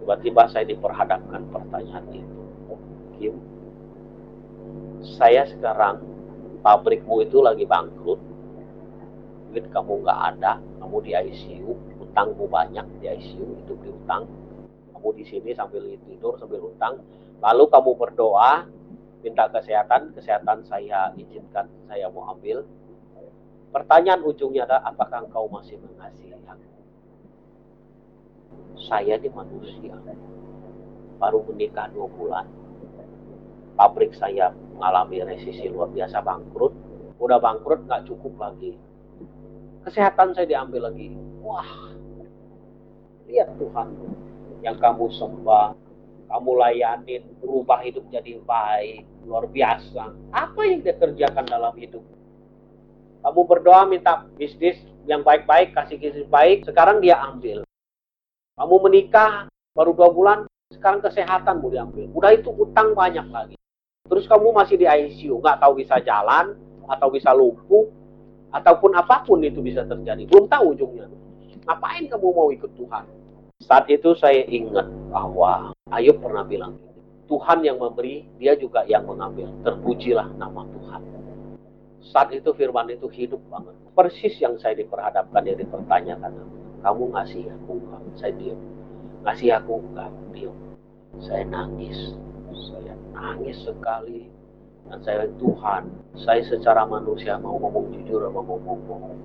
Tiba-tiba 0.00 0.42
saya 0.52 0.64
diperhadapkan 0.68 1.42
pertanyaan 1.48 2.04
itu. 2.12 2.40
Kim 3.16 3.34
saya 5.00 5.48
sekarang 5.48 6.04
pabrikmu 6.60 7.24
itu 7.24 7.40
lagi 7.40 7.64
bangkrut. 7.64 8.20
Duit 9.50 9.66
kamu 9.72 10.06
nggak 10.06 10.20
ada 10.36 10.62
kamu 10.78 10.96
di 11.02 11.10
ICU 11.16 11.72
utangmu 11.98 12.46
banyak 12.46 12.86
di 13.00 13.06
ICU 13.08 13.64
hidup 13.64 13.78
di 13.80 13.90
utang. 13.90 14.28
Kamu 14.94 15.08
di 15.16 15.24
sini 15.24 15.50
sambil 15.56 15.88
tidur 16.04 16.36
sambil 16.36 16.68
utang. 16.68 17.00
Lalu 17.40 17.64
kamu 17.72 17.90
berdoa 17.96 18.68
minta 19.24 19.48
kesehatan. 19.48 20.12
Kesehatan 20.12 20.62
saya 20.68 21.10
izinkan 21.16 21.66
saya 21.88 22.12
mau 22.12 22.28
ambil 22.36 22.62
pertanyaan 23.70 24.20
ujungnya 24.26 24.66
adalah 24.66 24.82
apakah 24.90 25.26
engkau 25.26 25.46
masih 25.50 25.78
mengasihi 25.78 26.34
aku? 26.46 26.68
Saya 28.90 29.16
ini 29.18 29.30
manusia. 29.30 29.94
Baru 31.18 31.44
menikah 31.46 31.90
dua 31.94 32.06
bulan. 32.10 32.46
Pabrik 33.78 34.12
saya 34.18 34.52
mengalami 34.74 35.24
resisi 35.24 35.70
luar 35.70 35.88
biasa 35.94 36.20
bangkrut. 36.20 36.74
Udah 37.20 37.38
bangkrut 37.38 37.86
nggak 37.86 38.08
cukup 38.08 38.36
lagi. 38.40 38.76
Kesehatan 39.86 40.36
saya 40.36 40.48
diambil 40.48 40.92
lagi. 40.92 41.12
Wah 41.40 41.90
lihat 43.30 43.54
Tuhan 43.62 43.88
yang 44.60 44.76
kamu 44.82 45.06
sembah 45.14 45.72
kamu 46.30 46.50
layanin 46.62 47.22
berubah 47.42 47.82
hidup 47.82 48.06
jadi 48.10 48.38
baik 48.42 49.02
luar 49.26 49.50
biasa. 49.50 50.14
Apa 50.30 50.60
yang 50.62 50.82
dia 50.86 50.94
kerjakan 50.94 51.46
dalam 51.46 51.74
hidup 51.74 52.02
kamu 53.20 53.40
berdoa 53.44 53.84
minta 53.84 54.24
bisnis 54.40 54.80
yang 55.04 55.20
baik-baik 55.20 55.76
kasih 55.76 56.00
bisnis 56.00 56.24
baik 56.28 56.64
sekarang 56.64 57.04
dia 57.04 57.20
ambil. 57.20 57.64
Kamu 58.56 58.76
menikah 58.88 59.48
baru 59.76 59.92
dua 59.92 60.08
bulan 60.12 60.38
sekarang 60.72 61.04
kesehatan 61.04 61.60
mau 61.60 61.68
diambil. 61.68 62.08
Udah 62.16 62.32
itu 62.32 62.48
utang 62.48 62.96
banyak 62.96 63.28
lagi. 63.28 63.56
Terus 64.08 64.24
kamu 64.24 64.56
masih 64.56 64.80
di 64.80 64.88
ICU 64.88 65.36
nggak 65.36 65.60
tahu 65.60 65.84
bisa 65.84 66.00
jalan 66.00 66.56
atau 66.88 67.08
bisa 67.12 67.30
lumpuh 67.36 67.92
ataupun 68.50 68.96
apa 68.96 69.22
pun 69.28 69.44
itu 69.44 69.60
bisa 69.60 69.84
terjadi. 69.84 70.24
Belum 70.24 70.48
tahu 70.48 70.72
ujungnya. 70.76 71.06
Ngapain 71.68 72.08
kamu 72.08 72.28
mau 72.32 72.48
ikut 72.48 72.72
Tuhan? 72.72 73.04
Saat 73.60 73.92
itu 73.92 74.16
saya 74.16 74.48
ingat 74.48 74.88
bahwa 75.12 75.76
Ayub 75.92 76.16
pernah 76.24 76.40
bilang 76.48 76.80
Tuhan 77.28 77.60
yang 77.60 77.76
memberi 77.76 78.24
dia 78.40 78.56
juga 78.56 78.88
yang 78.88 79.04
mengambil. 79.04 79.52
Terpujilah 79.60 80.32
nama 80.40 80.64
Tuhan 80.64 81.02
saat 82.00 82.32
itu 82.32 82.50
firman 82.56 82.88
itu 82.88 83.06
hidup 83.12 83.40
banget. 83.52 83.76
Persis 83.92 84.34
yang 84.40 84.56
saya 84.56 84.72
diperhadapkan 84.80 85.44
yang 85.44 85.60
dipertanyakan. 85.60 86.32
Kamu 86.80 87.12
ngasih 87.12 87.52
aku 87.52 87.76
enggak? 87.76 88.02
Saya 88.16 88.32
diam. 88.40 88.60
Ngasih 89.28 89.48
aku 89.60 89.72
enggak? 89.84 90.10
Diam. 90.32 90.56
Saya 91.20 91.44
nangis. 91.44 92.16
Saya 92.56 92.96
nangis 93.12 93.60
sekali. 93.60 94.32
Dan 94.88 94.98
saya 95.04 95.28
Tuhan 95.36 95.92
saya 96.16 96.40
secara 96.42 96.88
manusia 96.88 97.36
mau 97.38 97.60
ngomong 97.60 97.94
jujur 97.94 98.26
mau 98.32 98.42
ngomong 98.42 98.80
bohong 98.90 99.18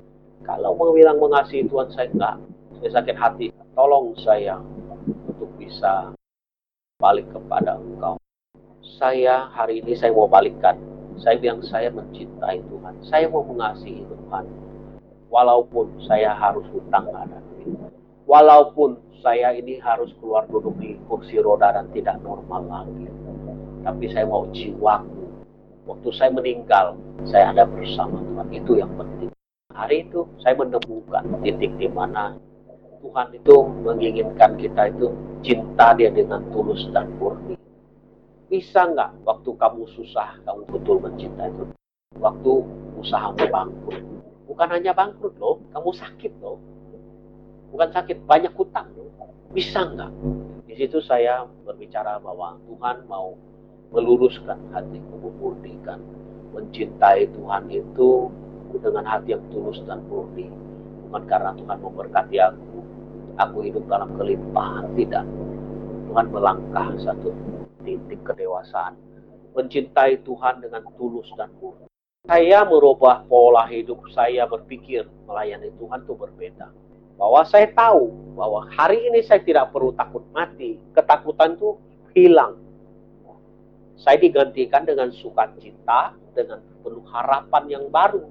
kalau 0.46 0.78
mau 0.78 0.94
bilang 0.94 1.18
mengasihi 1.18 1.66
Tuhan 1.66 1.90
saya 1.90 2.12
enggak. 2.12 2.38
Saya 2.78 3.02
sakit 3.02 3.18
hati. 3.18 3.48
Tolong 3.74 4.14
saya 4.22 4.62
untuk 5.26 5.50
bisa 5.58 6.14
balik 7.02 7.26
kepada 7.34 7.82
engkau. 7.82 8.20
Saya 9.00 9.50
hari 9.50 9.82
ini 9.82 9.98
saya 9.98 10.14
mau 10.14 10.30
balikkan 10.30 10.78
saya 11.20 11.36
bilang 11.40 11.62
saya 11.64 11.90
mencintai 11.92 12.60
Tuhan. 12.68 12.94
Saya 13.08 13.26
mau 13.32 13.44
mengasihi 13.46 14.04
Tuhan. 14.08 14.46
Walaupun 15.32 16.00
saya 16.08 16.32
harus 16.36 16.64
hutang 16.72 17.12
ada 17.12 17.40
walaupun 18.26 18.98
saya 19.22 19.54
ini 19.54 19.78
harus 19.82 20.14
keluar 20.22 20.46
duduk 20.50 20.74
di 20.82 20.98
kursi 21.10 21.42
roda 21.42 21.74
dan 21.74 21.90
tidak 21.94 22.18
normal 22.22 22.66
lagi. 22.66 23.10
Tapi 23.86 24.06
saya 24.10 24.26
mau 24.26 24.50
jiwaku. 24.50 25.26
Waktu 25.86 26.10
saya 26.18 26.34
meninggal 26.34 26.98
saya 27.30 27.54
ada 27.54 27.64
bersama 27.70 28.22
Tuhan. 28.22 28.48
Itu 28.54 28.72
yang 28.82 28.92
penting. 28.98 29.30
Hari 29.74 30.10
itu 30.10 30.26
saya 30.42 30.58
menemukan 30.58 31.26
titik 31.46 31.74
di 31.78 31.90
mana 31.90 32.34
Tuhan 33.06 33.28
itu 33.38 33.56
menginginkan 33.86 34.58
kita 34.58 34.90
itu 34.90 35.14
cinta 35.46 35.94
dia 35.94 36.10
dengan 36.10 36.42
tulus 36.50 36.90
dan 36.90 37.06
murni 37.22 37.54
bisa 38.56 38.88
nggak 38.88 39.12
waktu 39.28 39.52
kamu 39.52 39.84
susah 40.00 40.40
kamu 40.48 40.64
betul 40.72 40.96
mencintai 41.04 41.52
Tuhan 41.52 41.76
waktu 42.24 42.54
usahamu 43.04 43.44
bangkrut 43.52 44.04
bukan 44.48 44.68
hanya 44.72 44.96
bangkrut 44.96 45.36
loh 45.36 45.60
kamu 45.76 45.92
sakit 45.92 46.32
loh 46.40 46.56
bukan 47.76 47.92
sakit 47.92 48.24
banyak 48.24 48.56
hutang 48.56 48.88
loh 48.96 49.12
bisa 49.52 49.84
nggak 49.84 50.12
di 50.64 50.74
situ 50.84 51.00
saya 51.04 51.48
berbicara 51.64 52.20
bahwa 52.20 52.60
Tuhan 52.68 53.08
mau 53.08 53.32
meluruskan 53.96 54.60
hatiku, 54.76 55.16
memurnikan. 55.24 56.04
Mencintai 56.52 57.32
Tuhan 57.32 57.72
itu 57.72 58.28
dengan 58.76 59.08
hati 59.08 59.32
yang 59.36 59.44
tulus 59.56 59.80
dan 59.88 60.04
murni. 60.12 60.52
Bukan 61.08 61.24
karena 61.32 61.56
Tuhan 61.56 61.80
memberkati 61.80 62.36
aku, 62.44 62.80
aku 63.40 63.58
hidup 63.64 63.88
dalam 63.88 64.12
kelimpahan. 64.20 64.92
Tidak. 65.00 65.26
Tuhan 66.12 66.28
melangkah 66.28 66.92
satu 67.00 67.32
titik 67.86 68.26
kedewasaan. 68.26 68.98
Mencintai 69.56 70.20
Tuhan 70.26 70.60
dengan 70.60 70.84
tulus 71.00 71.32
dan 71.40 71.48
murni. 71.62 71.88
Saya 72.26 72.66
merubah 72.68 73.24
pola 73.30 73.64
hidup 73.70 74.04
saya 74.12 74.44
berpikir 74.50 75.08
melayani 75.30 75.72
Tuhan 75.80 76.04
itu 76.04 76.14
berbeda. 76.18 76.68
Bahwa 77.16 77.48
saya 77.48 77.72
tahu 77.72 78.12
bahwa 78.36 78.68
hari 78.74 79.00
ini 79.08 79.24
saya 79.24 79.40
tidak 79.40 79.72
perlu 79.72 79.96
takut 79.96 80.28
mati. 80.36 80.76
Ketakutan 80.92 81.56
itu 81.56 81.80
hilang 82.12 82.66
saya 83.96 84.20
digantikan 84.20 84.84
dengan 84.84 85.08
sukacita, 85.16 86.12
dengan 86.36 86.60
penuh 86.84 87.06
harapan 87.08 87.64
yang 87.72 87.86
baru. 87.88 88.28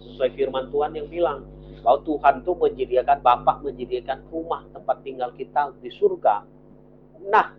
Sesuai 0.00 0.32
firman 0.34 0.72
Tuhan 0.72 0.96
yang 0.96 1.06
bilang, 1.12 1.44
bahwa 1.84 2.00
Tuhan 2.02 2.40
itu 2.42 2.52
menyediakan, 2.56 3.18
Bapak 3.20 3.60
menyediakan 3.60 4.24
rumah 4.32 4.64
tempat 4.72 5.04
tinggal 5.04 5.30
kita 5.36 5.70
di 5.84 5.92
surga. 5.92 6.48
Nah, 7.28 7.54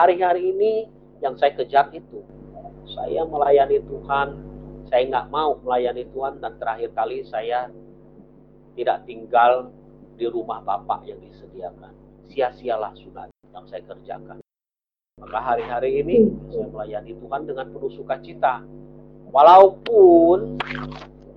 hari-hari 0.00 0.56
ini 0.56 0.72
yang 1.20 1.36
saya 1.36 1.52
kejar 1.52 1.92
itu. 1.92 2.24
Saya 2.88 3.28
melayani 3.28 3.84
Tuhan, 3.84 4.28
saya 4.88 5.02
nggak 5.04 5.26
mau 5.28 5.60
melayani 5.60 6.08
Tuhan, 6.08 6.40
dan 6.40 6.56
terakhir 6.56 6.90
kali 6.96 7.20
saya 7.28 7.68
tidak 8.74 9.04
tinggal 9.04 9.68
di 10.16 10.24
rumah 10.24 10.64
Bapak 10.64 11.04
yang 11.04 11.20
disediakan. 11.20 11.92
Sia-sialah 12.32 12.96
sudah 12.96 13.28
yang 13.52 13.66
saya 13.68 13.84
kerjakan. 13.84 14.40
Maka 15.20 15.38
hari-hari 15.38 16.00
ini 16.00 16.32
saya 16.48 16.66
melayani 16.72 17.12
Tuhan 17.20 17.44
dengan 17.44 17.66
penuh 17.68 17.92
sukacita. 17.92 18.64
Walaupun 19.30 20.58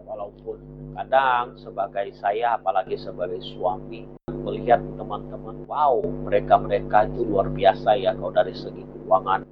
walaupun 0.07 0.57
kadang 0.97 1.59
sebagai 1.59 2.15
saya 2.17 2.57
apalagi 2.57 2.97
sebagai 2.97 3.43
suami 3.53 4.07
melihat 4.43 4.83
teman-teman 4.99 5.63
wow 5.65 6.03
mereka-mereka 6.03 7.07
itu 7.09 7.23
luar 7.23 7.47
biasa 7.47 7.95
ya 7.95 8.11
kalau 8.13 8.35
dari 8.35 8.51
segi 8.51 8.83
keuangan 8.83 9.47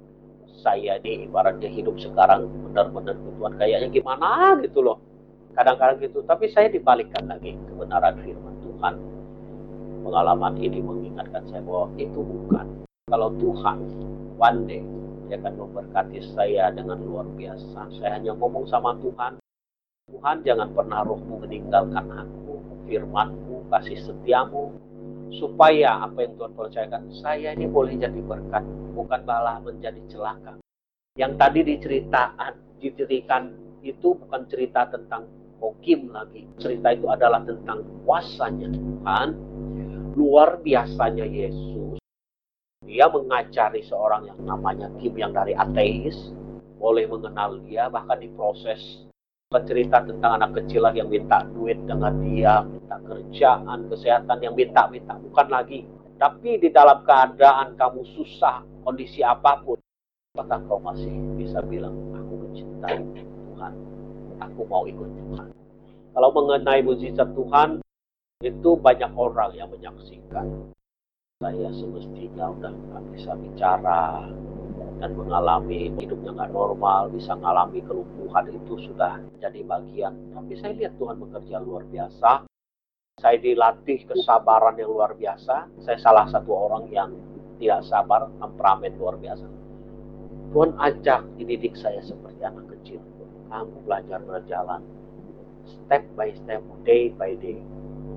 saya 0.62 1.02
ini 1.02 1.26
ibaratnya 1.26 1.66
hidup 1.66 1.98
sekarang 1.98 2.46
benar-benar 2.70 3.18
Tuhan 3.18 3.52
kayaknya 3.58 3.88
gimana 3.90 4.54
gitu 4.62 4.78
loh. 4.78 5.02
Kadang-kadang 5.52 6.00
gitu. 6.00 6.22
Tapi 6.24 6.48
saya 6.48 6.70
dibalikkan 6.70 7.26
lagi 7.28 7.58
kebenaran 7.68 8.16
firman 8.22 8.56
Tuhan. 8.62 8.94
Pengalaman 10.06 10.54
ini 10.62 10.78
mengingatkan 10.80 11.42
saya 11.50 11.60
bahwa 11.66 11.90
itu 11.98 12.22
bukan. 12.22 12.86
Kalau 13.10 13.28
Tuhan 13.36 13.78
one 14.38 14.60
day 14.70 14.82
dia 15.28 15.36
akan 15.42 15.54
memberkati 15.66 16.18
saya 16.32 16.70
dengan 16.72 17.02
luar 17.02 17.26
biasa. 17.36 17.90
Saya 17.98 18.16
hanya 18.16 18.32
ngomong 18.38 18.64
sama 18.70 18.96
Tuhan, 19.02 19.36
Tuhan 20.08 20.36
jangan 20.44 20.68
pernah 20.72 21.04
rohmu 21.04 21.40
meninggalkan 21.44 22.04
aku, 22.10 22.60
firmanmu, 22.88 23.51
kasih 23.72 23.96
setiamu, 24.04 24.76
supaya 25.32 26.04
apa 26.04 26.28
yang 26.28 26.36
Tuhan 26.36 26.52
percayakan, 26.52 27.02
saya 27.24 27.56
ini 27.56 27.64
boleh 27.64 27.96
jadi 27.96 28.20
berkat, 28.20 28.60
bukan 28.92 29.24
malah 29.24 29.56
menjadi 29.64 30.00
celaka. 30.12 30.60
Yang 31.16 31.32
tadi 31.40 31.60
diceritakan, 31.64 32.52
diceritakan 32.84 33.42
itu 33.80 34.12
bukan 34.12 34.44
cerita 34.52 34.92
tentang 34.92 35.24
Hokim 35.62 36.10
lagi. 36.10 36.44
Cerita 36.58 36.90
itu 36.90 37.06
adalah 37.06 37.40
tentang 37.46 37.86
kuasanya 38.02 38.68
Tuhan, 38.68 39.28
luar 40.18 40.58
biasanya 40.60 41.24
Yesus 41.24 42.02
dia 42.92 43.08
mengajari 43.08 43.80
seorang 43.88 44.28
yang 44.28 44.40
namanya 44.44 44.92
Kim 45.00 45.16
yang 45.16 45.32
dari 45.32 45.56
ateis, 45.56 46.12
boleh 46.76 47.08
mengenal 47.08 47.56
dia, 47.64 47.88
bahkan 47.88 48.20
diproses 48.20 49.08
cerita 49.68 50.00
tentang 50.00 50.40
anak 50.40 50.56
kecil 50.56 50.88
lagi 50.88 51.04
yang 51.04 51.12
minta 51.12 51.44
duit 51.52 51.76
dengan 51.84 52.16
dia, 52.24 52.64
minta 52.64 52.96
kerjaan, 53.04 53.92
kesehatan 53.92 54.38
yang 54.40 54.54
minta-minta. 54.56 55.20
Bukan 55.20 55.46
lagi. 55.52 55.84
Tapi 56.16 56.56
di 56.56 56.72
dalam 56.72 57.04
keadaan 57.04 57.76
kamu 57.76 58.00
susah, 58.16 58.64
kondisi 58.86 59.20
apa 59.20 59.60
pun, 59.60 59.76
apakah 60.32 60.64
kau 60.64 60.80
masih 60.80 61.12
bisa 61.36 61.60
bilang, 61.66 61.92
aku 62.14 62.32
mencintai 62.46 63.02
Tuhan, 63.52 63.72
aku 64.40 64.60
mau 64.64 64.88
ikut 64.88 65.10
Tuhan. 65.12 65.48
Kalau 66.16 66.30
mengenai 66.32 66.80
mujizat 66.80 67.28
Tuhan, 67.36 67.82
itu 68.40 68.70
banyak 68.78 69.12
orang 69.12 69.52
yang 69.52 69.68
menyaksikan. 69.68 70.71
Saya 71.42 71.74
semestinya 71.74 72.54
udah 72.54 72.70
nggak 72.70 73.04
bisa 73.18 73.34
bicara, 73.34 74.30
dan 75.02 75.18
mengalami 75.18 75.90
hidupnya 75.98 76.30
nggak 76.38 76.54
normal, 76.54 77.10
bisa 77.10 77.34
mengalami 77.34 77.82
kelumpuhan 77.82 78.46
itu 78.54 78.78
sudah 78.86 79.18
jadi 79.42 79.66
bagian. 79.66 80.14
Tapi 80.30 80.54
saya 80.54 80.78
lihat 80.78 80.94
Tuhan 81.02 81.18
bekerja 81.18 81.58
luar 81.58 81.82
biasa. 81.90 82.46
Saya 83.18 83.36
dilatih 83.42 84.06
kesabaran 84.06 84.78
yang 84.78 84.94
luar 84.94 85.18
biasa. 85.18 85.66
Saya 85.82 85.98
salah 85.98 86.30
satu 86.30 86.54
orang 86.54 86.86
yang 86.94 87.10
tidak 87.58 87.82
sabar, 87.90 88.30
temperamen 88.38 88.94
luar 88.94 89.18
biasa. 89.18 89.42
Tuhan 90.54 90.78
ajak 90.78 91.26
dididik 91.42 91.74
saya 91.74 91.98
seperti 92.06 92.38
anak 92.46 92.70
kecil. 92.78 93.02
Kamu 93.50 93.82
belajar 93.82 94.22
berjalan 94.22 94.86
step 95.66 96.06
by 96.14 96.30
step, 96.38 96.62
day 96.86 97.10
by 97.10 97.34
day. 97.42 97.58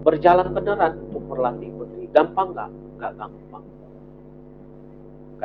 Berjalan 0.06 0.54
beneran 0.54 1.02
untuk 1.10 1.26
berlatih 1.26 1.74
berdiri. 1.74 2.08
Gampang 2.14 2.54
nggak? 2.54 2.70
Nggak 3.02 3.14
gampang 3.18 3.46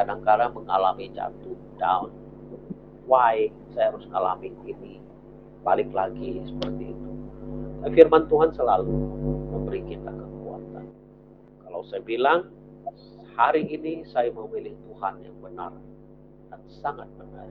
kadang-kadang 0.01 0.55
mengalami 0.55 1.11
jatuh 1.13 1.57
down. 1.77 2.09
Why 3.05 3.51
saya 3.75 3.91
harus 3.91 4.07
mengalami 4.07 4.55
ini? 4.65 5.03
Balik 5.61 5.91
lagi 5.91 6.41
seperti 6.47 6.95
itu. 6.95 7.11
Firman 7.91 8.25
Tuhan 8.31 8.55
selalu 8.55 8.97
memberi 9.53 9.83
kita 9.85 10.09
kekuatan. 10.09 10.87
Kalau 11.67 11.81
saya 11.85 12.01
bilang, 12.07 12.49
hari 13.35 13.67
ini 13.67 14.07
saya 14.09 14.31
memilih 14.31 14.73
Tuhan 14.89 15.21
yang 15.21 15.37
benar 15.43 15.73
dan 16.49 16.61
sangat 16.81 17.09
benar. 17.19 17.49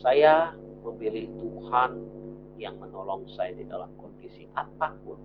Saya 0.00 0.56
memilih 0.84 1.26
Tuhan 1.36 1.90
yang 2.60 2.80
menolong 2.80 3.28
saya 3.34 3.56
di 3.56 3.66
dalam 3.66 3.90
kondisi 3.98 4.46
apa 4.54 4.94
pun. 5.02 5.18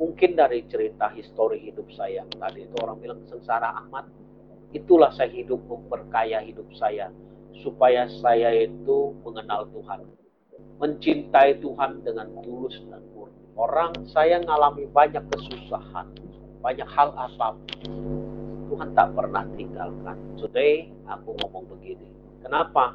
Mungkin 0.00 0.32
dari 0.32 0.64
cerita 0.64 1.12
histori 1.12 1.60
hidup 1.60 1.92
saya 1.92 2.24
tadi 2.40 2.64
itu 2.64 2.76
orang 2.80 2.96
bilang 3.04 3.20
sengsara 3.28 3.76
amat, 3.84 4.08
Itulah 4.70 5.10
saya 5.10 5.34
hidup 5.34 5.58
memperkaya 5.66 6.38
hidup 6.46 6.66
saya 6.78 7.10
supaya 7.58 8.06
saya 8.22 8.54
itu 8.54 9.18
mengenal 9.26 9.66
Tuhan, 9.74 10.06
mencintai 10.78 11.58
Tuhan 11.58 12.06
dengan 12.06 12.30
tulus 12.46 12.78
dan 12.86 13.02
murni. 13.10 13.34
Orang 13.58 13.90
saya 14.14 14.38
mengalami 14.38 14.86
banyak 14.94 15.26
kesusahan, 15.34 16.06
banyak 16.62 16.86
hal 16.86 17.10
apa 17.18 17.58
pun. 17.58 17.68
Tuhan 18.70 18.94
tak 18.94 19.10
pernah 19.10 19.42
tinggalkan. 19.58 20.14
Today 20.38 20.86
aku 21.10 21.34
ngomong 21.42 21.66
begini. 21.66 22.06
Kenapa? 22.46 22.94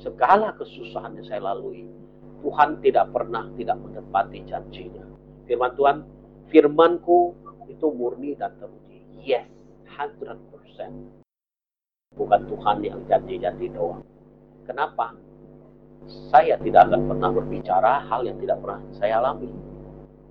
Segala 0.00 0.56
kesusahan 0.56 1.12
yang 1.20 1.28
saya 1.28 1.44
lalui, 1.52 1.84
Tuhan 2.40 2.80
tidak 2.80 3.12
pernah 3.12 3.44
tidak 3.60 3.76
menepati 3.84 4.48
janjinya. 4.48 5.04
Firman 5.44 5.76
Tuhan, 5.76 5.96
firmanku 6.50 7.34
itu 7.66 7.86
murni 7.90 8.38
dan 8.38 8.54
teruji. 8.60 9.02
Yes, 9.22 9.46
100%. 9.98 10.36
Bukan 12.16 12.40
Tuhan 12.48 12.76
yang 12.80 13.00
janji-janji 13.10 13.68
doang. 13.74 14.00
Kenapa? 14.64 15.12
Saya 16.30 16.54
tidak 16.62 16.86
akan 16.90 17.10
pernah 17.10 17.30
berbicara 17.34 18.06
hal 18.06 18.22
yang 18.24 18.38
tidak 18.38 18.62
pernah 18.62 18.80
saya 18.94 19.18
alami. 19.18 19.50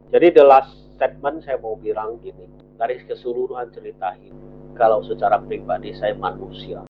Jadi 0.09 0.27
the 0.31 0.45
last 0.47 0.71
statement 0.95 1.43
saya 1.43 1.59
mau 1.59 1.75
bilang 1.75 2.17
gini. 2.23 2.47
Dari 2.75 3.03
keseluruhan 3.07 3.71
cerita 3.71 4.15
ini. 4.19 4.35
Kalau 4.75 5.03
secara 5.03 5.39
pribadi 5.39 5.95
saya 5.95 6.15
manusia. 6.15 6.83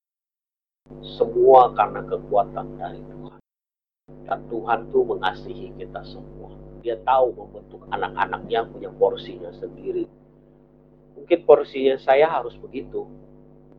Semua 1.01 1.73
karena 1.73 2.01
kekuatan 2.05 2.67
dari 2.77 3.01
Tuhan. 3.01 3.34
Dan 4.25 4.45
Tuhan 4.49 4.93
tuh 4.93 5.01
mengasihi 5.01 5.73
kita 5.81 6.01
semua. 6.05 6.53
Dia 6.85 6.97
tahu 7.01 7.33
membentuk 7.33 7.81
anak-anaknya 7.89 8.69
punya 8.69 8.89
porsinya 8.93 9.49
sendiri. 9.57 10.05
Mungkin 11.17 11.39
porsinya 11.45 11.97
saya 11.97 12.29
harus 12.29 12.53
begitu 12.61 13.09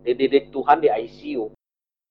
dididik 0.07 0.55
Tuhan 0.55 0.83
di 0.83 0.91
ICU. 0.91 1.51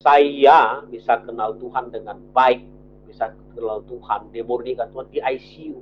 Saya 0.04 0.84
bisa 0.92 1.24
kenal 1.24 1.56
Tuhan 1.56 1.92
dengan 1.92 2.20
baik, 2.36 2.64
bisa 3.08 3.32
kenal 3.56 3.80
Tuhan, 3.88 4.32
dimurnikan 4.36 4.92
Tuhan 4.92 5.08
di 5.12 5.24
ICU. 5.24 5.80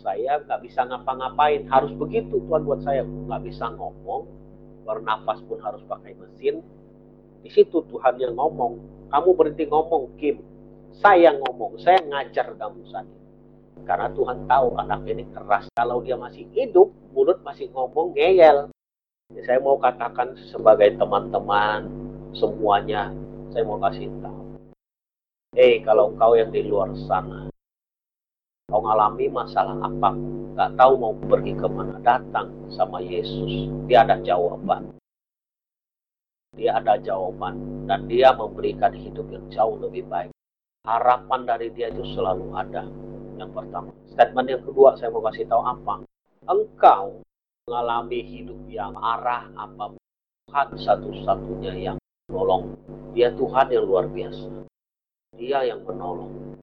Saya 0.00 0.40
nggak 0.44 0.60
bisa 0.64 0.84
ngapa-ngapain, 0.88 1.68
harus 1.68 1.92
begitu 1.96 2.40
Tuhan 2.40 2.64
buat 2.64 2.80
saya. 2.84 3.04
Nggak 3.04 3.48
bisa 3.48 3.68
ngomong, 3.76 4.24
bernafas 4.88 5.44
pun 5.44 5.60
harus 5.60 5.84
pakai 5.88 6.16
mesin. 6.16 6.64
Di 7.44 7.52
situ 7.52 7.84
Tuhan 7.84 8.16
yang 8.16 8.36
ngomong, 8.36 8.80
kamu 9.12 9.28
berhenti 9.36 9.64
ngomong 9.68 10.16
Kim. 10.16 10.40
Saya 10.96 11.36
ngomong, 11.36 11.76
saya 11.76 12.00
ngajar 12.08 12.56
kamu 12.56 12.80
saja. 12.88 13.16
Karena 13.84 14.08
Tuhan 14.16 14.48
tahu 14.48 14.80
anak 14.80 15.04
ini 15.04 15.28
keras. 15.28 15.68
Kalau 15.76 16.00
dia 16.00 16.16
masih 16.16 16.48
hidup, 16.56 16.88
mulut 17.12 17.36
masih 17.44 17.68
ngomong 17.76 18.16
ngeyel. 18.16 18.72
Ya, 19.36 19.40
saya 19.44 19.58
mau 19.60 19.76
katakan 19.76 20.32
sebagai 20.48 20.96
teman-teman 20.96 21.84
semuanya, 22.32 23.12
saya 23.52 23.62
mau 23.68 23.76
kasih 23.76 24.08
tahu. 24.24 24.42
Eh, 25.56 25.60
hey, 25.60 25.74
kalau 25.84 26.16
kau 26.16 26.32
yang 26.32 26.48
di 26.48 26.64
luar 26.64 26.92
sana, 27.04 27.52
kau 28.68 28.80
ngalami 28.80 29.28
masalah 29.28 29.76
apa, 29.82 30.10
nggak 30.56 30.70
tahu 30.80 30.92
mau 30.96 31.12
pergi 31.16 31.52
ke 31.56 31.68
mana, 31.68 32.00
datang 32.00 32.48
sama 32.72 33.04
Yesus. 33.04 33.68
Dia 33.84 34.04
ada 34.06 34.16
jawaban. 34.24 34.96
Dia 36.56 36.80
ada 36.80 36.96
jawaban. 36.96 37.84
Dan 37.86 38.10
dia 38.10 38.34
memberikan 38.34 38.90
hidup 38.90 39.30
yang 39.30 39.46
jauh 39.52 39.78
lebih 39.78 40.02
baik. 40.10 40.35
Harapan 40.86 41.40
dari 41.42 41.74
dia 41.74 41.90
itu 41.90 42.06
selalu 42.14 42.54
ada. 42.54 42.86
Yang 43.36 43.50
pertama. 43.52 43.90
Statement 44.14 44.46
yang 44.48 44.62
kedua 44.62 44.94
saya 44.94 45.10
mau 45.10 45.26
kasih 45.26 45.44
tahu 45.50 45.62
apa. 45.66 45.94
Engkau 46.46 47.26
mengalami 47.66 48.22
hidup 48.22 48.60
yang 48.70 48.94
arah 48.94 49.50
apa 49.58 49.98
Tuhan 50.46 50.68
satu-satunya 50.78 51.74
yang 51.74 51.96
menolong. 52.30 52.78
Dia 53.18 53.34
Tuhan 53.34 53.66
yang 53.74 53.82
luar 53.82 54.06
biasa. 54.06 54.46
Dia 55.34 55.66
yang 55.66 55.82
menolong. 55.82 56.54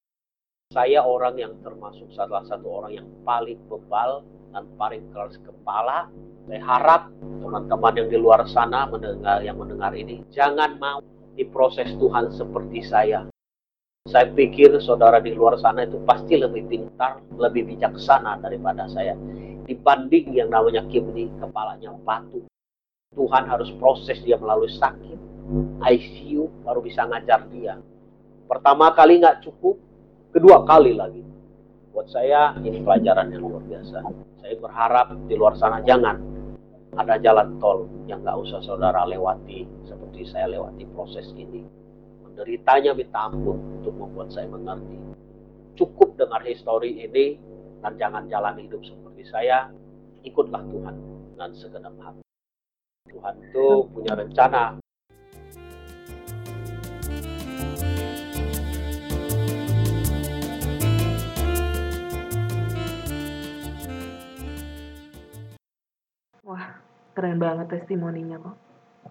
Saya 0.71 1.03
orang 1.03 1.36
yang 1.36 1.53
termasuk 1.59 2.07
salah 2.15 2.47
satu 2.47 2.79
orang 2.79 3.03
yang 3.03 3.07
paling 3.27 3.59
bebal 3.67 4.23
dan 4.55 4.63
paling 4.79 5.03
keras 5.12 5.36
kepala. 5.43 6.07
Saya 6.47 6.63
harap 6.63 7.12
teman-teman 7.43 7.93
yang 7.99 8.07
di 8.07 8.17
luar 8.17 8.47
sana 8.47 8.88
mendengar 8.88 9.43
yang 9.43 9.59
mendengar 9.59 9.91
ini 9.91 10.23
jangan 10.31 10.79
mau 10.79 11.03
diproses 11.36 11.91
Tuhan 11.99 12.31
seperti 12.31 12.79
saya. 12.88 13.32
Saya 14.03 14.27
pikir 14.35 14.83
saudara 14.83 15.23
di 15.23 15.31
luar 15.31 15.55
sana 15.55 15.87
itu 15.87 15.95
pasti 16.03 16.35
lebih 16.35 16.67
pintar, 16.67 17.23
lebih 17.39 17.71
bijaksana 17.71 18.35
daripada 18.43 18.83
saya 18.91 19.15
dibanding 19.63 20.27
yang 20.35 20.51
namanya 20.51 20.83
Kim 20.91 21.07
ini 21.15 21.31
kepalanya 21.39 21.95
batu. 22.03 22.43
Tuhan 23.15 23.47
harus 23.47 23.71
proses 23.79 24.19
dia 24.27 24.35
melalui 24.35 24.67
sakit, 24.67 25.15
ICU 25.87 26.51
baru 26.67 26.83
bisa 26.83 27.07
ngajar 27.07 27.47
dia. 27.47 27.79
Pertama 28.43 28.91
kali 28.91 29.23
nggak 29.23 29.39
cukup, 29.39 29.79
kedua 30.35 30.67
kali 30.67 30.99
lagi. 30.99 31.23
Buat 31.95 32.11
saya 32.11 32.59
ini 32.59 32.83
pelajaran 32.83 33.31
yang 33.31 33.39
luar 33.39 33.63
biasa. 33.63 34.03
Saya 34.43 34.55
berharap 34.59 35.15
di 35.31 35.35
luar 35.39 35.55
sana 35.55 35.79
jangan 35.79 36.19
ada 36.99 37.15
jalan 37.23 37.55
tol 37.63 37.87
yang 38.11 38.19
nggak 38.19 38.35
usah 38.35 38.59
saudara 38.67 39.07
lewati 39.07 39.63
seperti 39.87 40.27
saya 40.27 40.51
lewati 40.51 40.83
proses 40.91 41.31
ini. 41.39 41.82
Menderitanya 42.33 42.97
minta 42.97 43.29
ampun 43.29 43.61
untuk 43.77 43.93
membuat 43.93 44.33
saya 44.33 44.49
mengerti. 44.49 44.97
Cukup 45.77 46.17
dengar 46.17 46.41
histori 46.41 46.97
ini 47.05 47.38
dan 47.77 47.93
jangan 47.93 48.25
jalan 48.25 48.57
hidup 48.57 48.81
seperti 48.81 49.21
saya, 49.29 49.69
ikutlah 50.25 50.65
Tuhan 50.65 50.97
dengan 51.29 51.49
segenap 51.53 51.93
hati. 52.01 52.25
Tuhan 53.13 53.38
itu 53.38 53.65
punya 53.93 54.17
rencana. 54.17 54.81
Wah, 66.41 66.65
keren 67.13 67.38
banget 67.38 67.69
testimoninya 67.69 68.41
kok. 68.41 68.62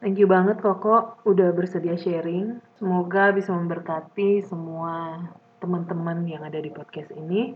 Thank 0.03 0.18
you 0.18 0.26
banget 0.26 0.59
Koko 0.59 1.14
udah 1.22 1.55
bersedia 1.55 1.94
sharing. 1.94 2.59
Semoga 2.74 3.30
bisa 3.30 3.55
memberkati 3.55 4.42
semua 4.42 5.22
teman-teman 5.62 6.26
yang 6.26 6.42
ada 6.42 6.59
di 6.59 6.74
podcast 6.74 7.14
ini 7.14 7.55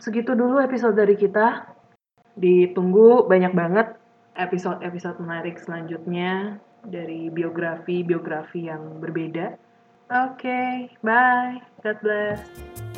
segitu 0.00 0.32
dulu 0.32 0.56
episode 0.56 0.96
dari 0.96 1.20
kita. 1.20 1.68
Ditunggu 2.32 3.28
banyak 3.28 3.52
banget 3.52 3.92
episode-episode 4.40 5.20
menarik 5.20 5.60
selanjutnya 5.60 6.56
dari 6.80 7.28
biografi-biografi 7.28 8.72
yang 8.72 8.96
berbeda. 8.96 9.60
Oke, 10.08 10.48
okay, 10.48 10.72
bye. 11.04 11.60
God 11.84 12.00
bless. 12.00 12.91